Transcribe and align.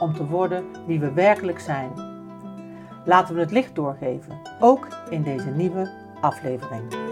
om 0.00 0.14
te 0.14 0.26
worden 0.26 0.86
wie 0.86 1.00
we 1.00 1.12
werkelijk 1.12 1.60
zijn. 1.60 1.92
Laten 3.04 3.34
we 3.34 3.40
het 3.40 3.50
licht 3.50 3.74
doorgeven, 3.74 4.40
ook 4.60 4.88
in 5.10 5.22
deze 5.22 5.50
nieuwe 5.50 5.90
aflevering. 6.20 7.06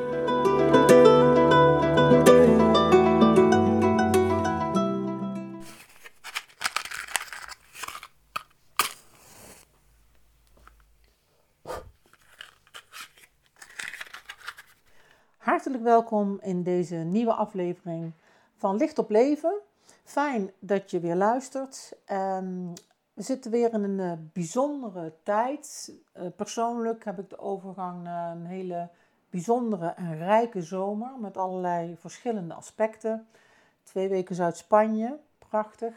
Hartelijk 15.37 15.83
welkom 15.83 16.39
in 16.41 16.63
deze 16.63 16.95
nieuwe 16.95 17.33
aflevering 17.33 18.13
van 18.57 18.77
Licht 18.77 18.99
op 18.99 19.11
Leven. 19.11 19.61
Fijn 20.07 20.51
dat 20.59 20.91
je 20.91 21.01
weer 21.01 21.15
luistert. 21.15 21.97
Um, 22.13 22.73
we 23.13 23.23
zitten 23.23 23.51
weer 23.51 23.73
in 23.73 23.83
een 23.83 23.99
uh, 23.99 24.13
bijzondere 24.33 25.13
tijd. 25.23 25.93
Uh, 26.17 26.27
persoonlijk 26.37 27.05
heb 27.05 27.19
ik 27.19 27.31
de 27.31 27.39
overgang 27.39 28.03
naar 28.03 28.37
een 28.37 28.47
hele 28.47 28.89
bijzondere 29.31 29.89
en 29.89 30.19
rijke 30.19 30.63
zomer 30.63 31.11
met 31.19 31.37
allerlei 31.37 31.97
verschillende 31.97 32.55
aspecten. 32.55 33.27
Twee 33.83 34.09
weken 34.09 34.35
Zuid-Spanje, 34.35 35.19
prachtig. 35.39 35.95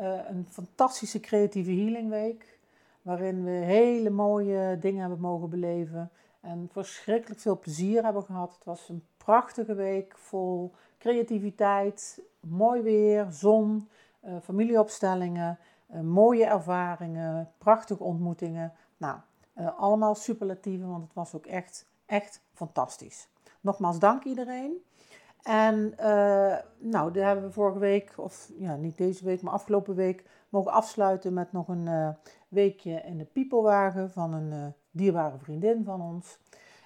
Uh, 0.00 0.20
een 0.28 0.46
fantastische 0.50 1.20
creatieve 1.20 1.70
healingweek, 1.70 2.58
waarin 3.02 3.44
we 3.44 3.50
hele 3.50 4.10
mooie 4.10 4.78
dingen 4.78 5.00
hebben 5.00 5.20
mogen 5.20 5.50
beleven 5.50 6.10
en 6.40 6.68
verschrikkelijk 6.72 7.40
veel 7.40 7.58
plezier 7.58 8.04
hebben 8.04 8.22
gehad. 8.22 8.54
Het 8.54 8.64
was 8.64 8.88
een 8.88 9.04
prachtige 9.16 9.74
week 9.74 10.18
vol 10.18 10.72
creativiteit, 10.98 12.20
mooi 12.40 12.82
weer, 12.82 13.26
zon, 13.30 13.88
uh, 14.24 14.36
familieopstellingen, 14.42 15.58
uh, 15.94 16.00
mooie 16.00 16.44
ervaringen, 16.44 17.52
prachtige 17.58 18.02
ontmoetingen. 18.02 18.72
Nou, 18.96 19.18
uh, 19.58 19.78
allemaal 19.78 20.14
superlatieven, 20.14 20.88
want 20.88 21.02
het 21.02 21.14
was 21.14 21.34
ook 21.34 21.46
echt, 21.46 21.86
echt 22.06 22.42
fantastisch. 22.52 23.28
Nogmaals 23.60 23.98
dank 23.98 24.24
iedereen. 24.24 24.84
En 25.42 25.94
nou, 26.78 27.12
daar 27.12 27.26
hebben 27.26 27.44
we 27.44 27.52
vorige 27.52 27.78
week, 27.78 28.12
of 28.16 28.50
ja, 28.58 28.76
niet 28.76 28.96
deze 28.96 29.24
week, 29.24 29.42
maar 29.42 29.52
afgelopen 29.52 29.94
week, 29.94 30.24
mogen 30.48 30.72
afsluiten 30.72 31.32
met 31.32 31.52
nog 31.52 31.68
een 31.68 32.16
weekje 32.48 33.00
in 33.00 33.18
de 33.18 33.24
piepelwagen 33.24 34.10
van 34.10 34.32
een 34.32 34.74
dierbare 34.90 35.38
vriendin 35.38 35.84
van 35.84 36.02
ons. 36.02 36.38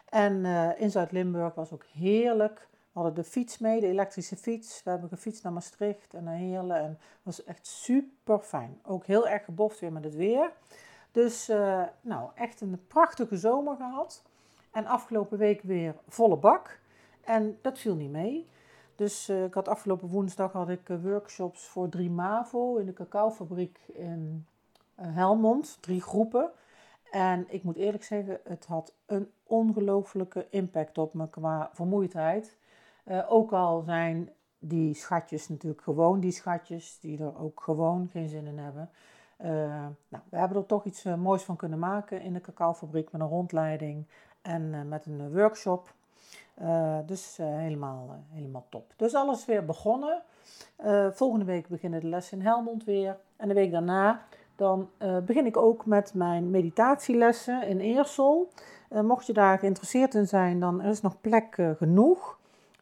En 0.09 0.45
in 0.79 0.91
Zuid-Limburg 0.91 1.55
was 1.55 1.73
ook 1.73 1.85
heerlijk 1.85 2.69
hadden 2.95 3.15
de 3.15 3.25
fiets 3.25 3.59
mee, 3.59 3.81
de 3.81 3.87
elektrische 3.87 4.37
fiets. 4.37 4.83
We 4.83 4.91
hebben 4.91 5.09
gefietst 5.09 5.43
naar 5.43 5.53
Maastricht 5.53 6.15
en 6.15 6.25
naar 6.25 6.37
Heerlen. 6.37 6.77
En 6.77 6.89
het 6.89 7.23
was 7.23 7.45
echt 7.45 7.67
super 7.67 8.39
fijn. 8.39 8.81
Ook 8.83 9.07
heel 9.07 9.29
erg 9.29 9.45
geboft 9.45 9.81
weer 9.81 9.93
met 9.93 10.05
het 10.05 10.15
weer. 10.15 10.53
Dus 11.13 11.49
uh, 11.49 11.83
nou, 12.01 12.31
echt 12.35 12.61
een 12.61 12.87
prachtige 12.87 13.37
zomer 13.37 13.77
gehad. 13.77 14.23
En 14.71 14.87
afgelopen 14.87 15.39
week 15.39 15.63
weer 15.63 15.95
volle 16.09 16.37
bak. 16.37 16.79
En 17.25 17.59
dat 17.63 17.79
viel 17.79 17.95
niet 17.95 18.11
mee. 18.11 18.49
Dus 18.97 19.29
uh, 19.29 19.45
ik 19.45 19.55
had 19.55 19.69
afgelopen 19.69 20.09
woensdag 20.09 20.53
had 20.53 20.69
ik 20.69 20.89
uh, 20.89 21.03
workshops 21.03 21.67
voor 21.67 21.89
drie 21.89 22.11
MAVO 22.11 22.77
in 22.77 22.87
de 22.87 22.93
cacaofabriek 22.93 23.79
in 23.87 24.47
Helmond. 24.95 25.79
Drie 25.81 26.01
groepen. 26.01 26.51
En 27.11 27.45
ik 27.49 27.63
moet 27.63 27.77
eerlijk 27.77 28.05
zeggen, 28.05 28.41
het 28.45 28.67
had 28.67 28.95
een 29.07 29.31
ongelofelijke 29.43 30.47
impact 30.51 30.99
op 30.99 31.15
me 31.15 31.29
qua 31.29 31.71
vermoeidheid. 31.73 32.57
Uh, 33.05 33.25
ook 33.29 33.53
al 33.53 33.83
zijn 33.83 34.31
die 34.59 34.95
schatjes 34.95 35.49
natuurlijk 35.49 35.83
gewoon 35.83 36.21
die 36.21 36.33
schatjes, 36.33 36.99
die 37.01 37.19
er 37.19 37.39
ook 37.39 37.63
gewoon 37.63 38.09
geen 38.13 38.29
zin 38.29 38.47
in 38.47 38.59
hebben. 38.59 38.91
Uh, 39.41 39.49
nou, 40.09 40.23
we 40.29 40.37
hebben 40.39 40.59
er 40.59 40.67
toch 40.67 40.85
iets 40.85 41.05
uh, 41.05 41.15
moois 41.15 41.43
van 41.43 41.57
kunnen 41.57 41.79
maken 41.79 42.21
in 42.21 42.33
de 42.33 42.41
cacaofabriek 42.41 43.13
met 43.13 43.21
een 43.21 43.27
rondleiding 43.27 44.07
en 44.43 44.89
met 44.89 45.07
een 45.07 45.33
workshop. 45.33 45.95
dus 47.07 47.37
helemaal, 47.37 48.25
helemaal 48.31 48.67
top. 48.69 48.93
Dus 48.97 49.15
alles 49.15 49.45
weer 49.45 49.65
begonnen. 49.65 50.23
volgende 51.13 51.45
week 51.45 51.69
beginnen 51.69 52.01
de 52.01 52.07
lessen 52.07 52.39
in 52.39 52.45
Helmond 52.45 52.85
weer. 52.85 53.17
En 53.37 53.49
de 53.49 53.55
week 53.55 53.71
daarna 53.71 54.21
dan 54.57 54.91
begin 55.25 55.47
ik 55.47 55.57
ook 55.57 55.87
met 55.87 56.15
mijn 56.15 56.51
meditatielessen 56.51 57.67
in 57.67 57.81
Eersel. 57.81 58.51
mocht 58.89 59.27
je 59.27 59.33
daar 59.33 59.59
geïnteresseerd 59.59 60.15
in 60.15 60.29
zijn, 60.29 60.61
dan 60.61 60.81
er 60.81 60.91
is 60.91 61.01
nog 61.01 61.21
plek 61.21 61.75
genoeg. 61.79 62.39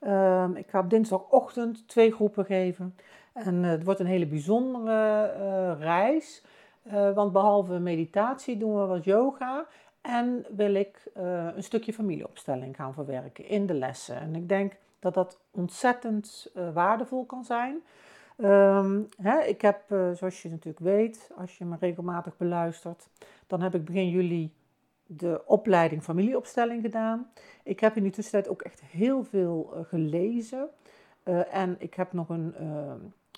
Um, 0.07 0.57
ik 0.57 0.69
ga 0.69 0.79
op 0.79 0.91
dinsdagochtend 0.91 1.89
twee 1.89 2.13
groepen 2.13 2.45
geven. 2.45 2.97
En 3.33 3.55
uh, 3.55 3.71
het 3.71 3.85
wordt 3.85 4.01
een 4.01 4.07
hele 4.07 4.27
bijzondere 4.27 5.35
uh, 5.39 5.81
reis. 5.81 6.45
Uh, 6.87 7.15
want 7.15 7.33
behalve 7.33 7.79
meditatie 7.79 8.57
doen 8.57 8.81
we 8.81 8.87
wat 8.87 9.05
yoga. 9.05 9.67
En 10.01 10.47
wil 10.57 10.75
ik 10.75 11.11
een 11.55 11.63
stukje 11.63 11.93
familieopstelling 11.93 12.77
gaan 12.77 12.95
verwerken 12.95 13.47
in 13.47 13.67
de 13.67 13.75
lessen. 13.75 14.17
En 14.17 14.35
ik 14.35 14.49
denk 14.49 14.73
dat 14.99 15.15
dat 15.15 15.41
ontzettend 15.51 16.51
waardevol 16.75 17.25
kan 17.25 17.45
zijn. 17.45 17.83
Hè, 19.17 19.39
ik 19.47 19.61
heb, 19.61 19.83
zoals 20.13 20.43
je 20.43 20.51
natuurlijk 20.51 20.85
weet, 20.85 21.31
als 21.37 21.59
je 21.59 21.65
me 21.65 21.77
regelmatig 21.81 22.37
beluistert, 22.37 23.09
dan 23.47 23.63
heb 23.63 23.75
ik 23.75 23.85
begin 23.85 24.09
juli 24.09 24.53
de 25.07 25.43
opleiding 25.47 26.03
familieopstelling 26.03 26.83
gedaan. 26.83 27.31
Ik 27.63 27.81
heb 27.81 27.97
in 27.97 28.03
die 28.03 28.13
tussentijd 28.13 28.49
ook 28.49 28.63
echt 28.63 28.81
heel 28.81 29.25
veel 29.25 29.73
uh, 29.75 29.85
gelezen. 29.85 30.69
Uh, 31.25 31.55
en 31.55 31.77
ik 31.79 31.95
heb 31.95 32.13
nog 32.13 32.29
een, 32.29 32.55
uh, 32.61 32.93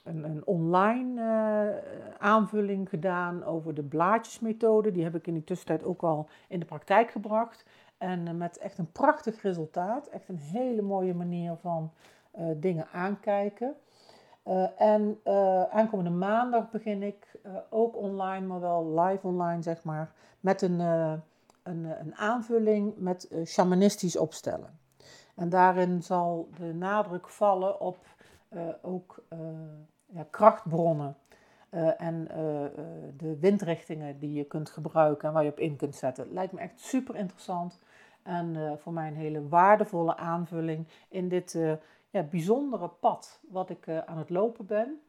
een, 0.04 0.25
een, 0.25 0.47
online 0.47 1.82
aanvulling 2.19 2.88
gedaan 2.88 3.44
over 3.44 3.75
de 3.75 3.82
blaadjesmethode. 3.82 4.92
Die 4.92 5.04
heb 5.04 5.14
ik 5.14 5.26
in 5.26 5.34
die 5.34 5.44
tussentijd 5.44 5.84
ook 5.84 6.02
al 6.02 6.28
in 6.48 6.60
de 6.60 6.66
praktijk 6.66 7.10
gebracht. 7.10 7.64
En 7.98 8.36
met 8.36 8.58
echt 8.58 8.78
een 8.78 8.92
prachtig 8.92 9.42
resultaat. 9.42 10.06
Echt 10.06 10.28
een 10.28 10.38
hele 10.38 10.82
mooie 10.82 11.14
manier 11.14 11.56
van 11.60 11.92
dingen 12.56 12.86
aankijken. 12.92 13.75
en 14.76 15.19
aankomende 15.70 16.10
maandag 16.10 16.70
begin 16.70 17.02
ik 17.02 17.41
ook 17.70 17.96
online, 17.96 18.46
maar 18.46 18.60
wel 18.60 19.00
live 19.00 19.26
online 19.26 19.62
zeg 19.62 19.82
maar, 19.82 20.12
met 20.41 20.62
een 20.62 20.81
een, 21.64 21.84
eh, 21.84 21.98
een 22.00 22.14
aanvulling 22.14 22.97
met 22.97 23.28
uh, 23.30 23.44
shamanistisch 23.44 24.16
opstellen. 24.16 24.78
En 25.34 25.48
daarin 25.48 26.02
zal 26.02 26.48
de 26.56 26.75
nadruk 26.75 27.28
vallen 27.28 27.80
op 27.80 28.06
uh, 28.50 28.69
ook 28.82 29.25
ja, 30.06 30.26
krachtbronnen 30.30 31.16
en 31.98 32.25
de 33.16 33.36
windrichtingen 33.41 34.19
die 34.19 34.32
je 34.32 34.44
kunt 34.44 34.70
gebruiken 34.70 35.28
en 35.28 35.34
waar 35.34 35.44
je 35.44 35.50
op 35.50 35.58
in 35.58 35.76
kunt 35.76 35.94
zetten. 35.94 36.32
Lijkt 36.32 36.52
me 36.52 36.60
echt 36.60 36.80
super 36.80 37.16
interessant 37.16 37.78
en 38.22 38.78
voor 38.78 38.92
mij 38.92 39.08
een 39.08 39.16
hele 39.16 39.48
waardevolle 39.48 40.16
aanvulling 40.16 40.88
in 41.08 41.28
dit 41.28 41.58
ja, 42.10 42.22
bijzondere 42.22 42.88
pad 42.88 43.41
wat 43.50 43.70
ik 43.70 43.88
aan 43.88 44.19
het 44.19 44.31
lopen 44.31 44.67
ben. 44.67 45.00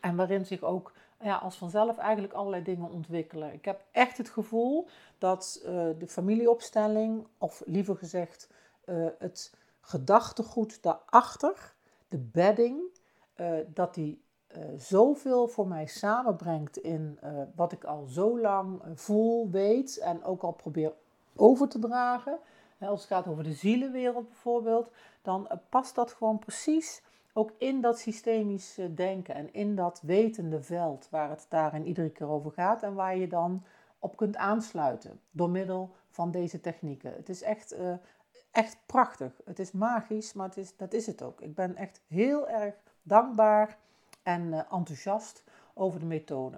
En 0.00 0.16
waarin 0.16 0.46
zich 0.46 0.62
ook 0.62 0.92
ja, 1.20 1.36
als 1.36 1.56
vanzelf 1.56 1.98
eigenlijk 1.98 2.32
allerlei 2.32 2.62
dingen 2.62 2.90
ontwikkelen. 2.90 3.52
Ik 3.52 3.64
heb 3.64 3.80
echt 3.90 4.18
het 4.18 4.28
gevoel 4.28 4.88
dat 5.18 5.60
uh, 5.62 5.70
de 5.98 6.08
familieopstelling, 6.08 7.26
of 7.38 7.62
liever 7.66 7.96
gezegd 7.96 8.48
uh, 8.84 9.06
het 9.18 9.54
gedachtegoed 9.80 10.82
daarachter, 10.82 11.74
de 12.08 12.18
bedding, 12.18 12.80
uh, 13.36 13.58
dat 13.66 13.94
die 13.94 14.22
zoveel 14.76 15.48
voor 15.48 15.68
mij 15.68 15.86
samenbrengt 15.86 16.76
in 16.76 17.18
wat 17.54 17.72
ik 17.72 17.84
al 17.84 18.06
zo 18.06 18.40
lang 18.40 18.82
voel, 18.94 19.50
weet 19.50 19.98
en 19.98 20.24
ook 20.24 20.42
al 20.42 20.52
probeer 20.52 20.92
over 21.36 21.68
te 21.68 21.78
dragen. 21.78 22.38
Als 22.80 23.00
het 23.00 23.08
gaat 23.08 23.26
over 23.26 23.44
de 23.44 23.52
zielenwereld 23.52 24.28
bijvoorbeeld, 24.28 24.90
dan 25.22 25.48
past 25.68 25.94
dat 25.94 26.12
gewoon 26.12 26.38
precies 26.38 27.02
ook 27.36 27.52
in 27.58 27.80
dat 27.80 27.98
systemisch 27.98 28.78
denken 28.94 29.34
en 29.34 29.52
in 29.52 29.74
dat 29.74 30.00
wetende 30.02 30.62
veld 30.62 31.08
waar 31.10 31.30
het 31.30 31.46
daarin 31.48 31.86
iedere 31.86 32.10
keer 32.10 32.28
over 32.28 32.50
gaat 32.50 32.82
en 32.82 32.94
waar 32.94 33.16
je 33.16 33.26
dan 33.26 33.64
op 33.98 34.16
kunt 34.16 34.36
aansluiten 34.36 35.20
door 35.30 35.50
middel 35.50 35.90
van 36.10 36.30
deze 36.30 36.60
technieken. 36.60 37.12
Het 37.12 37.28
is 37.28 37.42
echt, 37.42 37.72
uh, 37.72 37.94
echt 38.50 38.78
prachtig. 38.86 39.40
Het 39.44 39.58
is 39.58 39.72
magisch, 39.72 40.32
maar 40.32 40.48
het 40.48 40.56
is, 40.56 40.76
dat 40.76 40.92
is 40.92 41.06
het 41.06 41.22
ook. 41.22 41.40
Ik 41.40 41.54
ben 41.54 41.76
echt 41.76 42.00
heel 42.08 42.48
erg 42.48 42.74
dankbaar 43.02 43.78
en 44.22 44.42
uh, 44.42 44.58
enthousiast 44.72 45.42
over 45.74 46.00
de 46.00 46.06
methode. 46.06 46.56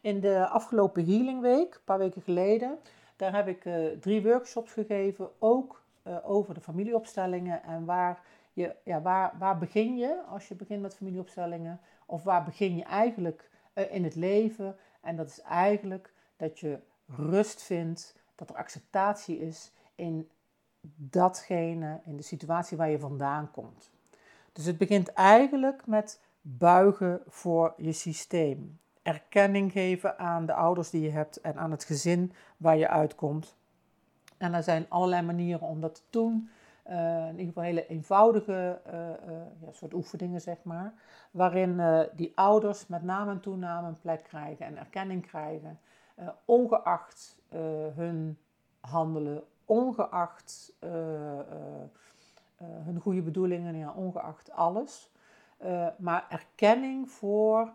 In 0.00 0.20
de 0.20 0.48
afgelopen 0.48 1.06
Healing 1.06 1.40
Week, 1.40 1.74
een 1.74 1.84
paar 1.84 1.98
weken 1.98 2.22
geleden, 2.22 2.78
daar 3.16 3.34
heb 3.34 3.48
ik 3.48 3.68
drie 4.00 4.22
workshops 4.22 4.72
gegeven, 4.72 5.28
ook 5.38 5.84
over 6.22 6.54
de 6.54 6.60
familieopstellingen 6.60 7.62
en 7.62 7.84
waar, 7.84 8.20
je, 8.56 8.74
ja, 8.84 9.02
waar, 9.02 9.34
waar 9.38 9.58
begin 9.58 9.96
je 9.96 10.22
als 10.28 10.48
je 10.48 10.54
begint 10.54 10.82
met 10.82 10.96
familieopstellingen? 10.96 11.80
Of 12.06 12.22
waar 12.22 12.44
begin 12.44 12.76
je 12.76 12.84
eigenlijk 12.84 13.50
in 13.90 14.04
het 14.04 14.14
leven? 14.14 14.76
En 15.00 15.16
dat 15.16 15.26
is 15.26 15.40
eigenlijk 15.40 16.12
dat 16.36 16.58
je 16.58 16.78
rust 17.06 17.62
vindt, 17.62 18.16
dat 18.34 18.50
er 18.50 18.56
acceptatie 18.56 19.38
is 19.38 19.72
in 19.94 20.28
datgene, 20.96 22.00
in 22.04 22.16
de 22.16 22.22
situatie 22.22 22.76
waar 22.76 22.90
je 22.90 22.98
vandaan 22.98 23.50
komt. 23.50 23.90
Dus 24.52 24.64
het 24.64 24.78
begint 24.78 25.12
eigenlijk 25.12 25.86
met 25.86 26.20
buigen 26.40 27.22
voor 27.26 27.74
je 27.76 27.92
systeem. 27.92 28.78
Erkenning 29.02 29.72
geven 29.72 30.18
aan 30.18 30.46
de 30.46 30.54
ouders 30.54 30.90
die 30.90 31.02
je 31.02 31.10
hebt 31.10 31.40
en 31.40 31.56
aan 31.56 31.70
het 31.70 31.84
gezin 31.84 32.32
waar 32.56 32.76
je 32.76 32.88
uitkomt. 32.88 33.56
En 34.36 34.54
er 34.54 34.62
zijn 34.62 34.86
allerlei 34.88 35.22
manieren 35.22 35.66
om 35.66 35.80
dat 35.80 35.94
te 35.94 36.02
doen. 36.10 36.50
Uh, 36.90 37.24
in 37.24 37.30
ieder 37.30 37.46
geval 37.46 37.62
hele 37.62 37.86
eenvoudige 37.86 38.80
uh, 38.86 38.92
uh, 38.94 39.10
ja, 39.60 39.72
soort 39.72 39.94
oefeningen, 39.94 40.40
zeg 40.40 40.56
maar. 40.62 40.92
Waarin 41.30 41.80
die 42.16 42.32
ouders 42.34 42.86
met 42.86 43.02
naam 43.02 43.28
en 43.28 43.40
toenaam 43.40 43.84
een 43.84 44.00
plek 44.00 44.22
krijgen 44.22 44.66
en 44.66 44.76
erkenning 44.76 45.26
krijgen. 45.26 45.78
ongeacht 46.44 47.38
hun 47.94 48.38
handelen, 48.80 49.42
ongeacht 49.64 50.72
hun 52.82 53.00
goede 53.00 53.22
bedoelingen, 53.22 53.76
ja, 53.76 53.92
ongeacht 53.92 54.50
alles. 54.50 55.10
maar 55.98 56.26
erkenning 56.28 57.10
voor 57.10 57.72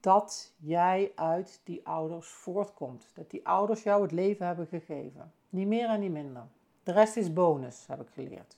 dat 0.00 0.54
jij 0.56 1.12
uit 1.14 1.60
die 1.64 1.86
ouders 1.86 2.28
voortkomt. 2.28 3.10
Dat 3.14 3.30
die 3.30 3.46
ouders 3.46 3.82
jou 3.82 4.02
het 4.02 4.12
leven 4.12 4.46
hebben 4.46 4.66
gegeven. 4.66 5.32
Niet 5.48 5.66
meer 5.66 5.88
en 5.88 6.00
niet 6.00 6.12
minder. 6.12 6.42
De 6.82 6.92
rest 6.92 7.16
is 7.16 7.32
bonus, 7.32 7.84
heb 7.86 8.00
ik 8.00 8.08
geleerd. 8.14 8.56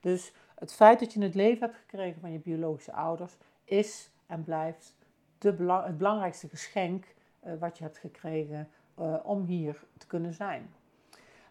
Dus 0.00 0.32
het 0.54 0.72
feit 0.72 0.98
dat 1.00 1.12
je 1.12 1.22
het 1.22 1.34
leven 1.34 1.60
hebt 1.60 1.78
gekregen 1.80 2.20
van 2.20 2.32
je 2.32 2.38
biologische 2.38 2.92
ouders 2.92 3.36
is 3.64 4.10
en 4.26 4.44
blijft 4.44 4.94
de 5.38 5.80
het 5.84 5.98
belangrijkste 5.98 6.48
geschenk 6.48 7.14
uh, 7.46 7.52
wat 7.58 7.78
je 7.78 7.84
hebt 7.84 7.98
gekregen 7.98 8.68
uh, 9.00 9.14
om 9.22 9.44
hier 9.44 9.84
te 9.98 10.06
kunnen 10.06 10.32
zijn. 10.32 10.70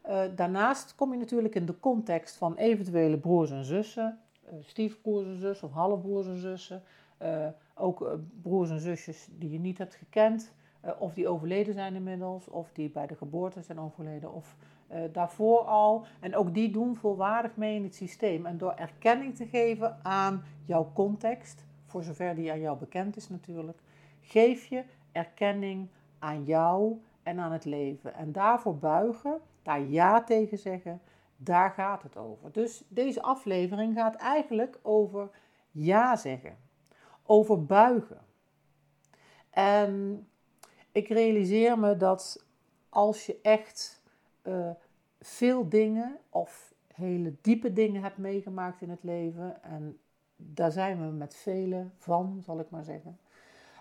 Uh, 0.08 0.24
daarnaast 0.36 0.96
kom 0.96 1.12
je 1.12 1.18
natuurlijk 1.18 1.56
in 1.56 1.66
de 1.66 1.80
context 1.80 2.36
van 2.36 2.56
eventuele 2.56 3.18
broers 3.18 3.52
en 3.52 3.66
zussen, 3.66 4.20
stiefbroers 4.62 5.26
en 5.26 5.38
zussen 5.38 5.68
of 5.68 5.74
halfbroers 5.74 6.28
en 6.28 6.38
zussen, 6.38 6.84
ook 7.76 8.20
broers 8.42 8.70
en 8.70 8.80
zusjes 8.80 9.28
die 9.32 9.52
je 9.52 9.60
niet 9.60 9.78
hebt 9.78 9.96
gekend, 9.96 10.52
of 10.98 11.14
die 11.14 11.28
overleden 11.28 11.74
zijn 11.74 11.96
inmiddels, 11.96 12.48
of 12.48 12.72
die 12.74 12.90
bij 12.90 13.08
de 13.08 13.16
geboorte 13.16 13.62
zijn 13.62 13.80
overleden, 13.80 14.34
of 14.34 14.56
daarvoor 15.12 15.60
al. 15.60 16.06
En 16.20 16.36
ook 16.36 16.54
die 16.54 16.72
doen 16.72 16.96
volwaardig 16.96 17.56
mee 17.56 17.76
in 17.76 17.84
het 17.84 17.96
systeem. 17.96 18.46
En 18.46 18.58
door 18.58 18.74
erkenning 18.74 19.36
te 19.36 19.46
geven 19.46 20.00
aan 20.04 20.44
jouw 20.66 20.92
context, 20.94 21.66
voor 21.86 22.04
zover 22.04 22.36
die 22.36 22.52
aan 22.52 22.60
jou 22.60 22.78
bekend 22.78 23.16
is 23.16 23.30
natuurlijk, 23.30 23.80
geef 24.22 24.66
je 24.66 24.84
erkenning 25.12 25.90
aan 26.20 26.44
jou 26.44 27.02
en 27.24 27.40
aan 27.40 27.52
het 27.52 27.66
leven. 27.66 28.14
En 28.14 28.32
daarvoor 28.32 28.78
buigen, 28.78 29.40
daar 29.64 29.82
ja 29.82 30.24
tegen 30.24 30.58
zeggen, 30.58 31.02
daar 31.38 31.72
gaat 31.72 32.04
het 32.04 32.18
over. 32.18 32.52
Dus 32.52 32.84
deze 32.88 33.22
aflevering 33.22 33.96
gaat 33.96 34.16
eigenlijk 34.16 34.80
over 34.82 35.30
ja 35.72 36.16
zeggen, 36.16 36.58
over 37.26 37.66
buigen. 37.66 38.22
En 39.50 40.28
ik 40.92 41.08
realiseer 41.08 41.80
me 41.80 41.98
dat 41.98 42.46
als 42.90 43.26
je 43.26 43.40
echt 43.42 43.99
uh, 44.50 44.70
veel 45.20 45.70
dingen 45.70 46.18
of 46.30 46.74
hele 46.94 47.34
diepe 47.42 47.74
dingen 47.74 48.02
hebt 48.02 48.18
meegemaakt 48.18 48.82
in 48.82 48.90
het 48.90 49.04
leven, 49.04 49.64
en 49.64 50.00
daar 50.36 50.72
zijn 50.72 51.00
we 51.00 51.12
met 51.12 51.36
vele 51.36 51.86
van, 51.98 52.42
zal 52.46 52.60
ik 52.60 52.70
maar 52.70 52.84
zeggen, 52.84 53.20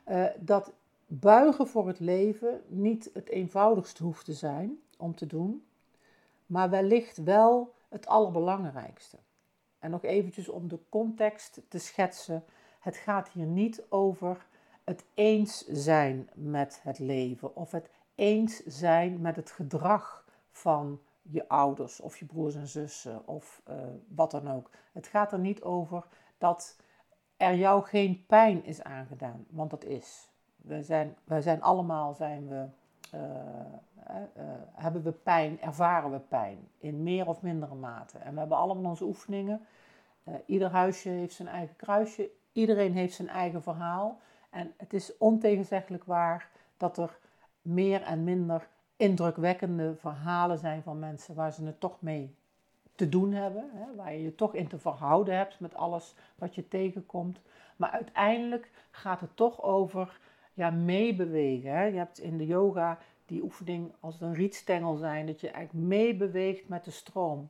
uh, 0.08 0.24
dat 0.38 0.72
buigen 1.06 1.66
voor 1.66 1.86
het 1.86 2.00
leven 2.00 2.62
niet 2.66 3.10
het 3.14 3.28
eenvoudigste 3.28 4.02
hoeft 4.02 4.24
te 4.24 4.32
zijn 4.32 4.78
om 4.96 5.14
te 5.14 5.26
doen, 5.26 5.64
maar 6.46 6.70
wellicht 6.70 7.16
wel 7.16 7.74
het 7.88 8.06
allerbelangrijkste. 8.06 9.16
En 9.78 9.90
nog 9.90 10.04
eventjes 10.04 10.48
om 10.48 10.68
de 10.68 10.78
context 10.88 11.60
te 11.68 11.78
schetsen. 11.78 12.44
Het 12.80 12.96
gaat 12.96 13.28
hier 13.28 13.46
niet 13.46 13.82
over 13.88 14.46
het 14.84 15.04
eens 15.14 15.66
zijn 15.66 16.28
met 16.34 16.80
het 16.82 16.98
leven 16.98 17.56
of 17.56 17.70
het 17.70 17.90
eens 18.14 18.64
zijn 18.64 19.20
met 19.20 19.36
het 19.36 19.50
gedrag 19.50 20.24
van 20.58 21.00
je 21.22 21.48
ouders 21.48 22.00
of 22.00 22.16
je 22.16 22.24
broers 22.24 22.54
en 22.54 22.68
zussen 22.68 23.26
of 23.26 23.62
uh, 23.68 23.74
wat 24.08 24.30
dan 24.30 24.50
ook. 24.50 24.70
Het 24.92 25.06
gaat 25.06 25.32
er 25.32 25.38
niet 25.38 25.62
over 25.62 26.04
dat 26.38 26.80
er 27.36 27.54
jou 27.54 27.84
geen 27.84 28.24
pijn 28.26 28.64
is 28.64 28.82
aangedaan, 28.82 29.46
want 29.48 29.70
dat 29.70 29.84
is. 29.84 30.30
We 30.56 30.82
zijn, 30.82 31.16
wij 31.24 31.42
zijn 31.42 31.62
allemaal, 31.62 32.14
zijn 32.14 32.48
we, 32.48 32.66
uh, 33.14 33.20
uh, 34.10 34.44
hebben 34.72 35.02
we 35.02 35.12
pijn, 35.12 35.60
ervaren 35.60 36.10
we 36.10 36.18
pijn 36.18 36.68
in 36.78 37.02
meer 37.02 37.28
of 37.28 37.42
mindere 37.42 37.74
mate. 37.74 38.18
En 38.18 38.32
we 38.32 38.38
hebben 38.38 38.58
allemaal 38.58 38.90
onze 38.90 39.04
oefeningen. 39.04 39.66
ieder 40.46 40.70
huisje 40.70 41.08
heeft 41.08 41.34
zijn 41.34 41.48
eigen 41.48 41.76
kruisje, 41.76 42.30
iedereen 42.52 42.92
heeft 42.92 43.14
zijn 43.14 43.28
eigen 43.28 43.62
verhaal. 43.62 44.18
En 44.50 44.72
het 44.76 44.92
is 44.92 45.16
ontegenzeggelijk 45.16 46.04
waar 46.04 46.50
dat 46.76 46.98
er 46.98 47.18
meer 47.62 48.02
en 48.02 48.24
minder 48.24 48.68
indrukwekkende 48.98 49.94
verhalen 49.94 50.58
zijn 50.58 50.82
van 50.82 50.98
mensen 50.98 51.34
waar 51.34 51.52
ze 51.52 51.64
het 51.64 51.80
toch 51.80 52.00
mee 52.00 52.34
te 52.94 53.08
doen 53.08 53.32
hebben, 53.32 53.70
hè, 53.72 53.94
waar 53.96 54.12
je 54.12 54.22
je 54.22 54.34
toch 54.34 54.54
in 54.54 54.68
te 54.68 54.78
verhouden 54.78 55.36
hebt 55.36 55.60
met 55.60 55.74
alles 55.74 56.14
wat 56.34 56.54
je 56.54 56.68
tegenkomt. 56.68 57.40
Maar 57.76 57.90
uiteindelijk 57.90 58.70
gaat 58.90 59.20
het 59.20 59.36
toch 59.36 59.62
over 59.62 60.20
ja, 60.54 60.70
meebewegen. 60.70 61.70
Hè. 61.70 61.84
Je 61.84 61.96
hebt 61.96 62.18
in 62.18 62.38
de 62.38 62.46
yoga 62.46 62.98
die 63.26 63.42
oefening 63.42 63.92
als 64.00 64.20
een 64.20 64.34
rietstengel 64.34 64.96
zijn, 64.96 65.26
dat 65.26 65.40
je 65.40 65.50
eigenlijk 65.50 65.86
meebeweegt 65.86 66.68
met 66.68 66.84
de 66.84 66.90
stroom. 66.90 67.48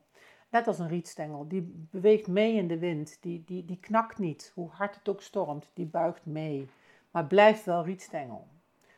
Net 0.51 0.67
als 0.67 0.79
een 0.79 0.89
rietstengel, 0.89 1.49
die 1.49 1.87
beweegt 1.91 2.27
mee 2.27 2.55
in 2.55 2.69
de 2.69 2.79
wind, 2.79 3.19
die, 3.21 3.43
die, 3.47 3.65
die 3.65 3.79
knakt 3.81 4.19
niet, 4.19 4.53
hoe 4.55 4.71
hard 4.71 4.95
het 4.95 5.09
ook 5.09 5.23
stormt, 5.23 5.71
die 5.75 5.87
buigt 5.87 6.27
mee, 6.27 6.69
maar 7.11 7.27
blijft 7.27 7.65
wel 7.65 7.85
rietstengel. 7.85 8.47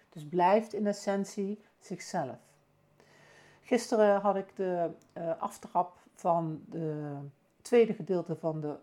Dus 0.09 0.29
blijft 0.29 0.73
in 0.73 0.87
essentie 0.87 1.61
zichzelf. 1.81 2.37
Gisteren 3.71 4.21
had 4.21 4.37
ik 4.37 4.57
de 4.57 4.91
uh, 5.19 5.33
aftrap 5.39 5.97
van 6.15 6.63
de 6.69 7.17
tweede 7.63 7.95
gedeelte 7.95 8.37
van 8.37 8.61
de 8.61 8.77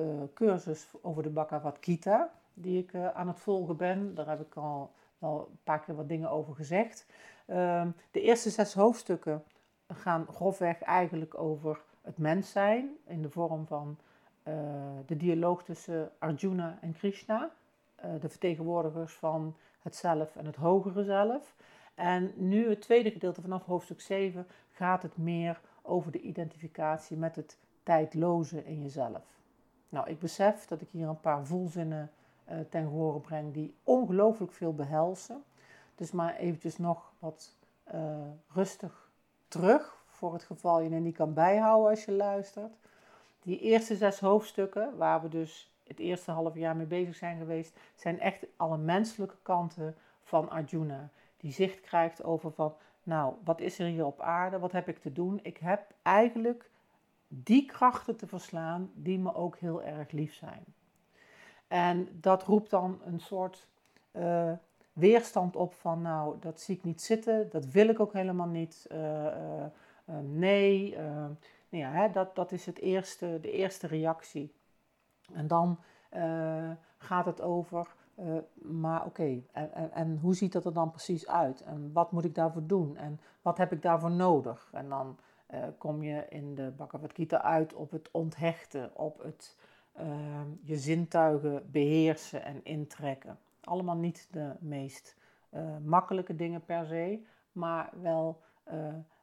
uh, 0.00 0.22
cursus 0.34 0.88
over 1.02 1.22
de 1.22 1.30
Bhagavad 1.30 1.76
Gita, 1.80 2.30
die 2.54 2.78
ik 2.78 2.92
uh, 2.92 3.08
aan 3.08 3.28
het 3.28 3.40
volgen 3.40 3.76
ben. 3.76 4.14
Daar 4.14 4.28
heb 4.28 4.40
ik 4.40 4.54
al 4.54 4.92
wel 5.18 5.48
een 5.50 5.58
paar 5.64 5.80
keer 5.80 5.94
wat 5.94 6.08
dingen 6.08 6.30
over 6.30 6.54
gezegd. 6.54 7.06
Ehm, 7.46 7.90
de 8.10 8.20
eerste 8.20 8.50
zes 8.50 8.74
hoofdstukken 8.74 9.42
gaan 9.86 10.26
grofweg 10.26 10.80
eigenlijk 10.80 11.38
over 11.38 11.80
het 12.00 12.18
mens 12.18 12.50
zijn 12.50 12.90
in 13.06 13.22
de 13.22 13.30
vorm 13.30 13.66
van 13.66 13.98
de 15.06 15.16
dialoog 15.16 15.64
tussen 15.64 16.10
Arjuna 16.18 16.78
en 16.80 16.92
Krishna, 16.92 17.50
de 18.20 18.28
vertegenwoordigers 18.28 19.14
van 19.14 19.56
het 19.82 19.96
zelf 19.96 20.36
en 20.36 20.46
het 20.46 20.56
hogere 20.56 21.04
zelf. 21.04 21.54
En 21.94 22.32
nu 22.36 22.68
het 22.68 22.80
tweede 22.80 23.10
gedeelte 23.10 23.40
vanaf 23.40 23.64
hoofdstuk 23.64 24.00
7 24.00 24.46
gaat 24.70 25.02
het 25.02 25.16
meer 25.16 25.60
over 25.82 26.12
de 26.12 26.20
identificatie 26.20 27.16
met 27.16 27.36
het 27.36 27.58
tijdloze 27.82 28.64
in 28.64 28.82
jezelf. 28.82 29.22
Nou, 29.88 30.10
ik 30.10 30.18
besef 30.18 30.66
dat 30.66 30.80
ik 30.80 30.88
hier 30.90 31.08
een 31.08 31.20
paar 31.20 31.46
volzinnen 31.46 32.10
uh, 32.50 32.58
ten 32.68 32.82
gehore 32.82 33.20
breng 33.20 33.52
die 33.52 33.74
ongelooflijk 33.82 34.52
veel 34.52 34.74
behelzen. 34.74 35.42
Dus 35.94 36.10
maar 36.10 36.36
eventjes 36.36 36.78
nog 36.78 37.12
wat 37.18 37.56
uh, 37.94 38.16
rustig 38.48 39.10
terug, 39.48 40.04
voor 40.06 40.32
het 40.32 40.42
geval 40.42 40.80
je 40.80 40.90
er 40.90 41.00
niet 41.00 41.16
kan 41.16 41.34
bijhouden 41.34 41.90
als 41.90 42.04
je 42.04 42.12
luistert. 42.12 42.72
Die 43.42 43.60
eerste 43.60 43.96
zes 43.96 44.20
hoofdstukken, 44.20 44.96
waar 44.96 45.22
we 45.22 45.28
dus 45.28 45.72
het 45.86 45.98
eerste 45.98 46.30
half 46.30 46.54
jaar 46.54 46.76
mee 46.76 46.86
bezig 46.86 47.14
zijn 47.14 47.38
geweest, 47.38 47.78
zijn 47.94 48.20
echt 48.20 48.46
alle 48.56 48.76
menselijke 48.76 49.36
kanten 49.42 49.96
van 50.22 50.50
Arjuna 50.50 51.10
die 51.42 51.52
zicht 51.52 51.80
krijgt 51.80 52.24
over 52.24 52.52
van, 52.52 52.74
nou, 53.02 53.34
wat 53.44 53.60
is 53.60 53.78
er 53.78 53.86
hier 53.86 54.06
op 54.06 54.20
aarde? 54.20 54.58
Wat 54.58 54.72
heb 54.72 54.88
ik 54.88 54.98
te 54.98 55.12
doen? 55.12 55.40
Ik 55.42 55.56
heb 55.56 55.94
eigenlijk 56.02 56.70
die 57.28 57.64
krachten 57.66 58.16
te 58.16 58.26
verslaan 58.26 58.90
die 58.94 59.18
me 59.18 59.34
ook 59.34 59.58
heel 59.58 59.82
erg 59.82 60.10
lief 60.10 60.34
zijn. 60.34 60.64
En 61.68 62.08
dat 62.20 62.42
roept 62.42 62.70
dan 62.70 63.00
een 63.04 63.20
soort 63.20 63.66
uh, 64.12 64.52
weerstand 64.92 65.56
op 65.56 65.74
van, 65.74 66.02
nou, 66.02 66.36
dat 66.40 66.60
zie 66.60 66.76
ik 66.76 66.84
niet 66.84 67.02
zitten, 67.02 67.50
dat 67.50 67.66
wil 67.66 67.88
ik 67.88 68.00
ook 68.00 68.12
helemaal 68.12 68.46
niet. 68.46 68.86
Uh, 68.92 69.26
nee, 70.20 70.96
nou 70.96 71.36
ja, 71.68 71.90
hè, 71.90 72.10
dat, 72.10 72.34
dat 72.34 72.52
is 72.52 72.66
het 72.66 72.78
eerste, 72.78 73.38
de 73.40 73.50
eerste 73.50 73.86
reactie. 73.86 74.54
En 75.32 75.46
dan 75.46 75.78
gaat 76.98 77.24
het 77.24 77.40
over 77.40 77.94
Eh, 78.14 78.26
maar 78.54 79.04
oké, 79.04 79.42
en, 79.92 80.18
hoe 80.20 80.34
ziet 80.34 80.52
dat 80.52 80.64
er 80.64 80.72
dan 80.72 80.90
precies 80.90 81.26
uit? 81.26 81.60
En 81.60 81.92
wat 81.92 82.12
moet 82.12 82.24
ik 82.24 82.34
daarvoor 82.34 82.66
doen? 82.66 82.96
En 82.96 83.20
wat 83.42 83.58
heb 83.58 83.72
ik 83.72 83.82
daarvoor 83.82 84.10
nodig? 84.10 84.70
En 84.72 84.88
dan 84.88 85.18
uh, 85.54 85.64
kom 85.78 86.02
je 86.02 86.26
in 86.28 86.54
de 86.54 86.72
Bhagavad 86.76 87.12
Gita 87.14 87.42
uit 87.42 87.74
op 87.74 87.90
het 87.90 88.10
onthechten, 88.10 88.90
op 88.96 89.22
het 89.22 89.56
uh, 90.00 90.40
je 90.62 90.76
zintuigen 90.76 91.70
beheersen 91.70 92.44
en 92.44 92.64
intrekken. 92.64 93.38
Allemaal 93.60 93.96
niet 93.96 94.28
de 94.30 94.52
meest 94.60 95.16
uh, 95.50 95.62
makkelijke 95.84 96.36
dingen 96.36 96.64
per 96.64 96.86
se, 96.86 97.22
maar 97.52 97.90
wel 98.02 98.40